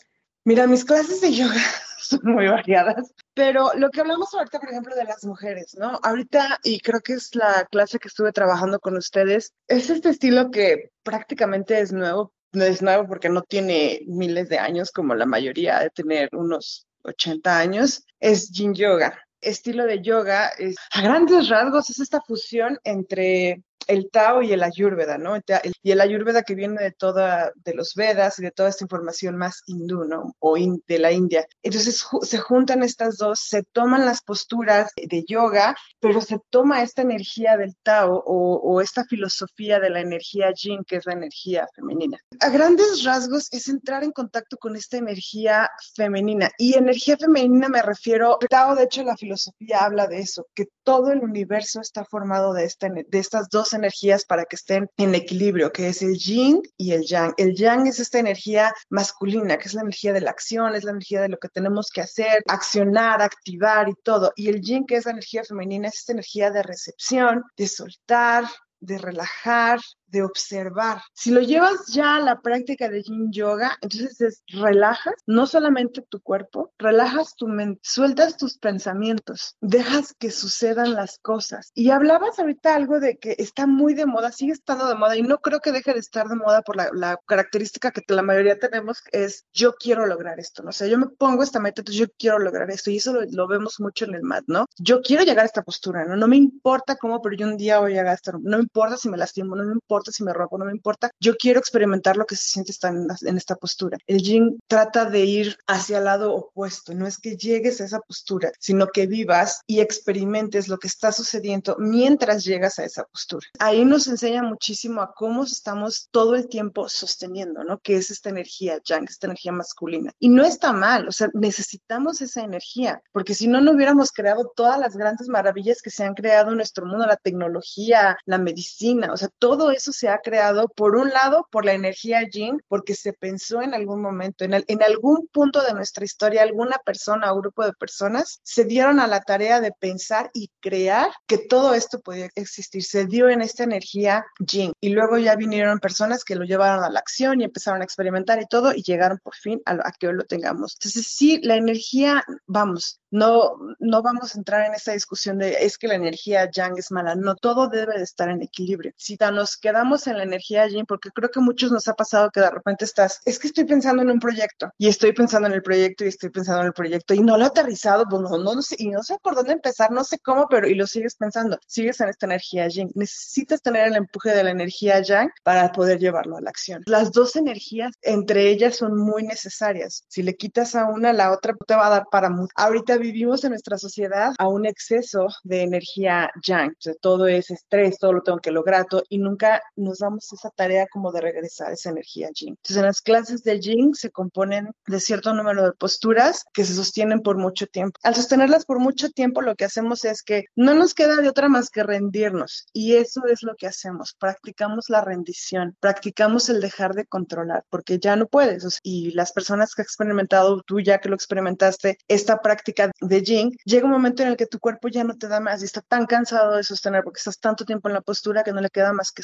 Mira, 0.45 0.67
mis 0.67 0.85
clases 0.85 1.21
de 1.21 1.33
yoga 1.33 1.61
son 1.99 2.21
muy 2.23 2.47
variadas, 2.47 3.13
pero 3.33 3.71
lo 3.75 3.89
que 3.89 4.01
hablamos 4.01 4.33
ahorita, 4.33 4.59
por 4.59 4.69
ejemplo, 4.69 4.95
de 4.95 5.03
las 5.03 5.23
mujeres, 5.25 5.75
¿no? 5.77 5.99
Ahorita, 6.01 6.59
y 6.63 6.79
creo 6.79 7.01
que 7.01 7.13
es 7.13 7.35
la 7.35 7.67
clase 7.69 7.99
que 7.99 8.07
estuve 8.07 8.31
trabajando 8.31 8.79
con 8.79 8.97
ustedes, 8.97 9.53
es 9.67 9.89
este 9.89 10.09
estilo 10.09 10.49
que 10.49 10.91
prácticamente 11.03 11.79
es 11.79 11.91
nuevo, 11.91 12.33
no 12.53 12.63
es 12.63 12.81
nuevo 12.81 13.07
porque 13.07 13.29
no 13.29 13.43
tiene 13.43 14.01
miles 14.07 14.49
de 14.49 14.57
años 14.57 14.91
como 14.91 15.13
la 15.13 15.25
mayoría 15.25 15.79
de 15.79 15.89
tener 15.89 16.29
unos 16.33 16.87
80 17.03 17.59
años, 17.59 18.05
es 18.19 18.49
Yin 18.51 18.73
Yoga. 18.73 19.19
Estilo 19.41 19.85
de 19.85 20.01
yoga 20.01 20.49
es, 20.57 20.75
a 20.91 21.01
grandes 21.01 21.47
rasgos, 21.47 21.89
es 21.89 21.99
esta 21.99 22.19
fusión 22.19 22.77
entre 22.83 23.63
el 23.89 24.11
Tao 24.11 24.43
y 24.43 24.53
el 24.53 24.61
Ayurveda, 24.61 25.17
¿no? 25.17 25.35
Y 25.81 25.91
el 25.91 25.99
Ayurveda 25.99 26.43
que 26.43 26.53
viene 26.53 26.81
de 26.81 26.91
toda, 26.91 27.51
de 27.55 27.73
los 27.73 27.95
Vedas 27.95 28.37
y 28.37 28.43
de 28.43 28.51
toda 28.51 28.69
esta 28.69 28.85
información 28.85 29.35
más 29.35 29.63
hindú, 29.65 30.05
¿no? 30.05 30.35
O 30.39 30.55
de 30.55 30.99
la 30.99 31.11
India. 31.11 31.47
Entonces 31.63 32.05
se 32.21 32.37
juntan 32.37 32.83
estas 32.83 33.17
dos, 33.17 33.39
se 33.39 33.63
toman 33.63 34.05
las 34.05 34.21
posturas 34.21 34.91
de 34.95 35.25
yoga, 35.27 35.75
pero 35.99 36.21
se 36.21 36.39
toma 36.51 36.83
esta 36.83 37.01
energía 37.01 37.57
del 37.57 37.75
Tao 37.81 38.23
o, 38.25 38.57
o 38.57 38.79
esta 38.79 39.05
filosofía 39.05 39.79
de 39.79 39.89
la 39.89 40.01
energía 40.01 40.51
Yin, 40.53 40.83
que 40.85 40.97
es 40.97 41.05
la 41.07 41.13
energía 41.13 41.67
femenina. 41.75 42.19
A 42.41 42.49
grandes 42.49 43.03
rasgos 43.03 43.47
es 43.51 43.67
entrar 43.69 44.03
en 44.03 44.11
contacto 44.11 44.57
con 44.57 44.75
esta 44.75 44.97
energía 44.97 45.69
femenina. 45.95 46.51
Y 46.59 46.75
energía 46.75 47.17
femenina 47.17 47.69
me 47.69 47.81
refiero, 47.81 48.37
Tao, 48.49 48.75
de 48.75 48.83
hecho, 48.83 49.03
la 49.03 49.17
filosofía 49.17 49.79
habla 49.79 50.05
de 50.05 50.19
eso, 50.19 50.45
que 50.53 50.67
todo 50.89 51.11
el 51.11 51.19
universo 51.19 51.81
está 51.81 52.03
formado 52.03 52.51
de, 52.51 52.65
esta, 52.65 52.89
de 52.89 53.19
estas 53.19 53.47
dos 53.49 53.73
energías 53.73 54.25
para 54.25 54.45
que 54.45 54.55
estén 54.55 54.89
en 54.97 55.13
equilibrio, 55.13 55.71
que 55.71 55.87
es 55.87 56.01
el 56.01 56.17
yin 56.17 56.63
y 56.77 56.93
el 56.93 57.03
yang. 57.03 57.31
El 57.37 57.53
yang 57.53 57.85
es 57.85 57.99
esta 57.99 58.17
energía 58.17 58.73
masculina, 58.89 59.59
que 59.59 59.67
es 59.67 59.75
la 59.75 59.81
energía 59.81 60.13
de 60.13 60.21
la 60.21 60.31
acción, 60.31 60.73
es 60.73 60.83
la 60.83 60.89
energía 60.89 61.21
de 61.21 61.29
lo 61.29 61.37
que 61.37 61.47
tenemos 61.47 61.91
que 61.93 62.01
hacer, 62.01 62.41
accionar, 62.47 63.21
activar 63.21 63.87
y 63.87 63.93
todo. 64.01 64.33
Y 64.35 64.49
el 64.49 64.61
yin, 64.61 64.87
que 64.87 64.95
es 64.95 65.05
la 65.05 65.11
energía 65.11 65.43
femenina, 65.43 65.89
es 65.89 65.99
esta 65.99 66.13
energía 66.13 66.49
de 66.49 66.63
recepción, 66.63 67.43
de 67.55 67.67
soltar, 67.67 68.45
de 68.79 68.97
relajar, 68.97 69.79
de 70.11 70.23
observar. 70.23 71.01
Si 71.13 71.31
lo 71.31 71.41
llevas 71.41 71.87
ya 71.87 72.15
a 72.15 72.19
la 72.19 72.41
práctica 72.41 72.89
de 72.89 73.01
yin 73.03 73.31
yoga, 73.31 73.77
entonces 73.81 74.19
es 74.21 74.43
relajas 74.47 75.13
no 75.25 75.45
solamente 75.47 76.01
tu 76.01 76.21
cuerpo, 76.21 76.71
relajas 76.77 77.35
tu 77.35 77.47
mente, 77.47 77.81
sueltas 77.83 78.37
tus 78.37 78.57
pensamientos, 78.57 79.55
dejas 79.61 80.13
que 80.13 80.31
sucedan 80.31 80.93
las 80.93 81.19
cosas. 81.19 81.71
Y 81.73 81.91
hablabas 81.91 82.39
ahorita 82.39 82.75
algo 82.75 82.99
de 82.99 83.17
que 83.17 83.35
está 83.37 83.67
muy 83.67 83.93
de 83.93 84.05
moda, 84.05 84.31
sigue 84.31 84.53
estando 84.53 84.87
de 84.87 84.95
moda 84.95 85.15
y 85.15 85.21
no 85.21 85.39
creo 85.39 85.59
que 85.59 85.71
deje 85.71 85.93
de 85.93 85.99
estar 85.99 86.27
de 86.27 86.35
moda 86.35 86.61
por 86.61 86.75
la, 86.75 86.89
la 86.93 87.19
característica 87.25 87.91
que 87.91 88.01
la 88.13 88.21
mayoría 88.21 88.59
tenemos 88.59 89.01
es 89.11 89.45
yo 89.53 89.73
quiero 89.75 90.05
lograr 90.05 90.39
esto, 90.39 90.63
¿no? 90.63 90.69
O 90.69 90.73
sea, 90.73 90.87
yo 90.87 90.97
me 90.97 91.07
pongo 91.07 91.43
esta 91.43 91.59
meta, 91.59 91.81
entonces 91.81 91.99
yo 91.99 92.07
quiero 92.17 92.39
lograr 92.39 92.69
esto 92.71 92.91
y 92.91 92.97
eso 92.97 93.13
lo, 93.13 93.21
lo 93.29 93.47
vemos 93.47 93.79
mucho 93.79 94.05
en 94.05 94.15
el 94.15 94.23
mat, 94.23 94.43
¿no? 94.47 94.65
Yo 94.77 95.01
quiero 95.01 95.23
llegar 95.23 95.43
a 95.43 95.47
esta 95.47 95.63
postura, 95.63 96.05
¿no? 96.05 96.15
No 96.15 96.27
me 96.27 96.37
importa 96.37 96.95
cómo, 96.95 97.21
pero 97.21 97.35
yo 97.35 97.47
un 97.47 97.57
día 97.57 97.79
voy 97.79 97.91
a 97.91 97.95
llegar 97.95 98.07
a 98.07 98.13
esta, 98.13 98.31
no 98.31 98.57
me 98.57 98.63
importa 98.63 98.97
si 98.97 99.09
me 99.09 99.17
lastimo, 99.17 99.55
no 99.55 99.63
me 99.63 99.73
importa 99.73 99.98
si 100.05 100.23
me 100.23 100.33
robo, 100.33 100.57
no 100.57 100.65
me 100.65 100.71
importa. 100.71 101.11
Yo 101.19 101.35
quiero 101.35 101.59
experimentar 101.59 102.17
lo 102.17 102.25
que 102.25 102.35
se 102.35 102.49
siente 102.49 102.71
estar 102.71 102.93
en, 102.93 103.07
en, 103.21 103.37
esta 103.37 103.55
postura. 103.55 103.97
El 104.07 104.21
yin 104.21 104.59
trata 104.67 105.05
de 105.05 105.25
ir 105.25 105.57
hacia 105.67 105.99
el 105.99 106.05
lado 106.05 106.33
opuesto. 106.33 106.93
No 106.93 107.07
es 107.07 107.17
que 107.17 107.35
llegues 107.35 107.81
a 107.81 107.85
esa 107.85 107.99
postura, 107.99 108.51
sino 108.59 108.87
que 108.87 109.07
vivas 109.07 109.61
y 109.67 109.79
experimentes 109.79 110.67
lo 110.67 110.77
que 110.77 110.87
está 110.87 111.11
sucediendo 111.11 111.75
mientras 111.79 112.43
llegas 112.43 112.79
a 112.79 112.85
esa 112.85 113.03
postura. 113.03 113.47
Ahí 113.59 113.85
nos 113.85 114.07
enseña 114.07 114.43
muchísimo 114.43 115.01
a 115.01 115.13
cómo 115.13 115.43
estamos 115.43 116.07
todo 116.11 116.35
el 116.35 116.47
tiempo 116.47 116.89
sosteniendo, 116.89 117.63
¿no? 117.63 117.79
Que 117.79 117.97
es 117.97 118.11
esta 118.11 118.29
energía 118.29 118.79
yang, 118.83 119.05
esta 119.07 119.27
energía 119.27 119.51
masculina. 119.51 120.11
Y 120.19 120.29
no 120.29 120.43
está 120.43 120.73
mal, 120.73 121.07
o 121.07 121.11
sea, 121.11 121.29
necesitamos 121.33 122.21
esa 122.21 122.41
energía, 122.41 123.01
porque 123.11 123.33
si 123.33 123.47
no, 123.47 123.61
no 123.61 123.71
hubiéramos 123.71 124.11
creado 124.11 124.51
todas 124.55 124.79
las 124.79 124.95
grandes 124.95 125.27
maravillas 125.27 125.81
que 125.81 125.89
se 125.89 126.03
han 126.03 126.13
creado 126.13 126.51
en 126.51 126.57
nuestro 126.57 126.85
mundo, 126.85 127.05
la 127.05 127.17
tecnología, 127.17 128.17
la 128.25 128.37
medicina, 128.37 129.11
o 129.13 129.17
sea, 129.17 129.29
todo 129.39 129.71
eso 129.71 129.88
se 129.91 130.09
ha 130.09 130.19
creado, 130.19 130.67
por 130.69 130.95
un 130.95 131.09
lado, 131.09 131.47
por 131.51 131.65
la 131.65 131.73
energía 131.73 132.23
yin, 132.29 132.61
porque 132.67 132.95
se 132.95 133.13
pensó 133.13 133.61
en 133.61 133.73
algún 133.73 134.01
momento, 134.01 134.43
en, 134.43 134.53
el, 134.53 134.65
en 134.67 134.83
algún 134.83 135.27
punto 135.31 135.61
de 135.61 135.73
nuestra 135.73 136.05
historia, 136.05 136.43
alguna 136.43 136.77
persona 136.85 137.31
o 137.31 137.39
grupo 137.39 137.65
de 137.65 137.73
personas 137.73 138.39
se 138.43 138.65
dieron 138.65 138.99
a 138.99 139.07
la 139.07 139.21
tarea 139.21 139.61
de 139.61 139.71
pensar 139.71 140.29
y 140.33 140.49
crear 140.59 141.09
que 141.27 141.37
todo 141.37 141.73
esto 141.73 141.99
podía 141.99 142.29
existir. 142.35 142.83
Se 142.83 143.05
dio 143.05 143.29
en 143.29 143.41
esta 143.41 143.63
energía 143.63 144.25
yin. 144.39 144.73
Y 144.79 144.89
luego 144.89 145.17
ya 145.17 145.35
vinieron 145.35 145.79
personas 145.79 146.23
que 146.23 146.35
lo 146.35 146.45
llevaron 146.45 146.83
a 146.83 146.89
la 146.89 146.99
acción 146.99 147.41
y 147.41 147.43
empezaron 147.43 147.81
a 147.81 147.85
experimentar 147.85 148.41
y 148.41 148.47
todo, 148.47 148.73
y 148.73 148.83
llegaron 148.83 149.19
por 149.23 149.35
fin 149.35 149.61
a, 149.65 149.73
a 149.73 149.91
que 149.97 150.07
hoy 150.07 150.13
lo 150.15 150.23
tengamos. 150.25 150.75
Entonces, 150.75 151.07
sí, 151.07 151.39
la 151.43 151.55
energía, 151.55 152.23
vamos, 152.45 152.99
no, 153.11 153.57
no 153.79 154.01
vamos 154.01 154.35
a 154.35 154.37
entrar 154.37 154.65
en 154.65 154.73
esa 154.73 154.91
discusión 154.91 155.37
de 155.37 155.57
es 155.61 155.77
que 155.77 155.87
la 155.87 155.95
energía 155.95 156.49
yang 156.51 156.77
es 156.77 156.91
mala. 156.91 157.15
No, 157.15 157.35
todo 157.35 157.67
debe 157.67 157.97
de 157.97 158.03
estar 158.03 158.29
en 158.29 158.41
equilibrio. 158.41 158.93
Si 158.97 159.17
nos 159.31 159.57
queda 159.57 159.78
quedamos 159.79 160.07
en 160.07 160.17
la 160.17 160.23
energía 160.23 160.67
yin, 160.67 160.85
porque 160.85 161.09
creo 161.09 161.29
que 161.29 161.39
muchos 161.39 161.71
nos 161.71 161.87
ha 161.87 161.93
pasado 161.93 162.31
que 162.31 162.41
de 162.41 162.49
repente 162.49 162.83
estás, 162.83 163.21
es 163.23 163.39
que 163.39 163.47
estoy 163.47 163.63
pensando 163.63 164.01
en 164.01 164.11
un 164.11 164.19
proyecto 164.19 164.73
y 164.77 164.89
estoy 164.89 165.13
pensando 165.13 165.47
en 165.47 165.53
el 165.53 165.61
proyecto 165.61 166.03
y 166.03 166.09
estoy 166.09 166.29
pensando 166.29 166.61
en 166.61 166.67
el 166.67 166.73
proyecto 166.73 167.13
y 167.13 167.21
no 167.21 167.37
lo 167.37 167.45
he 167.45 167.47
aterrizado, 167.47 168.05
pues 168.09 168.21
no, 168.21 168.37
no, 168.37 168.61
sé, 168.61 168.75
y 168.77 168.89
no 168.89 169.01
sé 169.03 169.17
por 169.21 169.35
dónde 169.35 169.53
empezar, 169.53 169.89
no 169.91 170.03
sé 170.03 170.19
cómo, 170.19 170.47
pero 170.49 170.67
y 170.67 170.75
lo 170.75 170.85
sigues 170.85 171.15
pensando, 171.15 171.57
sigues 171.65 172.01
en 172.01 172.09
esta 172.09 172.25
energía 172.25 172.67
yin. 172.67 172.91
Necesitas 172.93 173.61
tener 173.61 173.87
el 173.87 173.95
empuje 173.95 174.31
de 174.31 174.43
la 174.43 174.51
energía 174.51 175.01
yang 175.01 175.29
para 175.43 175.71
poder 175.71 175.97
llevarlo 175.97 176.35
a 176.35 176.41
la 176.41 176.49
acción. 176.49 176.83
Las 176.85 177.13
dos 177.13 177.37
energías 177.37 177.93
entre 178.01 178.49
ellas 178.49 178.75
son 178.75 178.97
muy 178.97 179.23
necesarias. 179.23 180.03
Si 180.09 180.23
le 180.23 180.35
quitas 180.35 180.75
a 180.75 180.87
una, 180.87 181.13
la 181.13 181.31
otra 181.31 181.55
te 181.65 181.75
va 181.75 181.87
a 181.87 181.89
dar 181.89 182.05
para 182.11 182.29
mucho. 182.29 182.51
Ahorita 182.55 182.97
vivimos 182.97 183.45
en 183.45 183.51
nuestra 183.51 183.77
sociedad 183.77 184.33
a 184.37 184.49
un 184.49 184.65
exceso 184.65 185.27
de 185.43 185.61
energía 185.61 186.29
yang, 186.43 186.71
o 186.71 186.81
sea, 186.81 186.93
todo 186.99 187.27
es 187.27 187.49
estrés, 187.49 187.97
todo 187.97 188.11
lo 188.11 188.23
tengo 188.23 188.39
que 188.39 188.51
lograr, 188.51 188.85
todo, 188.85 189.03
y 189.07 189.19
nunca 189.19 189.61
nos 189.75 189.99
damos 189.99 190.31
esa 190.31 190.49
tarea 190.49 190.87
como 190.91 191.11
de 191.11 191.21
regresar 191.21 191.71
esa 191.71 191.89
energía 191.89 192.29
yin. 192.33 192.49
Entonces, 192.49 192.77
en 192.77 192.85
las 192.85 193.01
clases 193.01 193.43
de 193.43 193.59
yin 193.59 193.93
se 193.93 194.11
componen 194.11 194.71
de 194.87 194.99
cierto 194.99 195.33
número 195.33 195.63
de 195.63 195.73
posturas 195.73 196.45
que 196.53 196.65
se 196.65 196.73
sostienen 196.73 197.21
por 197.21 197.37
mucho 197.37 197.67
tiempo. 197.67 197.99
Al 198.03 198.15
sostenerlas 198.15 198.65
por 198.65 198.79
mucho 198.79 199.09
tiempo, 199.09 199.41
lo 199.41 199.55
que 199.55 199.65
hacemos 199.65 200.05
es 200.05 200.23
que 200.23 200.45
no 200.55 200.73
nos 200.73 200.93
queda 200.93 201.17
de 201.17 201.29
otra 201.29 201.49
más 201.49 201.69
que 201.69 201.83
rendirnos, 201.83 202.67
y 202.73 202.95
eso 202.95 203.25
es 203.27 203.43
lo 203.43 203.55
que 203.55 203.67
hacemos. 203.67 204.15
Practicamos 204.19 204.89
la 204.89 205.01
rendición, 205.01 205.75
practicamos 205.79 206.49
el 206.49 206.61
dejar 206.61 206.93
de 206.93 207.05
controlar, 207.05 207.63
porque 207.69 207.99
ya 207.99 208.15
no 208.15 208.27
puedes. 208.27 208.79
y 208.83 209.11
las 209.11 209.31
personas 209.31 209.73
que 209.73 209.81
han 209.81 209.85
experimentado, 209.85 210.61
tú 210.65 210.79
ya 210.79 210.99
que 210.99 211.09
lo 211.09 211.15
experimentaste, 211.15 211.97
esta 212.07 212.41
práctica 212.41 212.91
de 213.01 213.21
yin, 213.21 213.51
llega 213.65 213.85
un 213.85 213.91
momento 213.91 214.23
en 214.23 214.29
el 214.29 214.37
que 214.37 214.45
tu 214.45 214.59
cuerpo 214.59 214.87
ya 214.87 215.03
no 215.03 215.17
te 215.17 215.27
da 215.27 215.39
más 215.39 215.61
y 215.61 215.65
está 215.65 215.81
tan 215.81 216.05
cansado 216.05 216.55
de 216.55 216.63
sostener 216.63 217.03
porque 217.03 217.19
estás 217.19 217.39
tanto 217.39 217.65
tiempo 217.65 217.87
en 217.87 217.95
la 217.95 218.01
postura 218.01 218.43
que 218.43 218.53
no 218.53 218.61
le 218.61 218.69
queda 218.69 218.93
más 218.93 219.11
que 219.11 219.23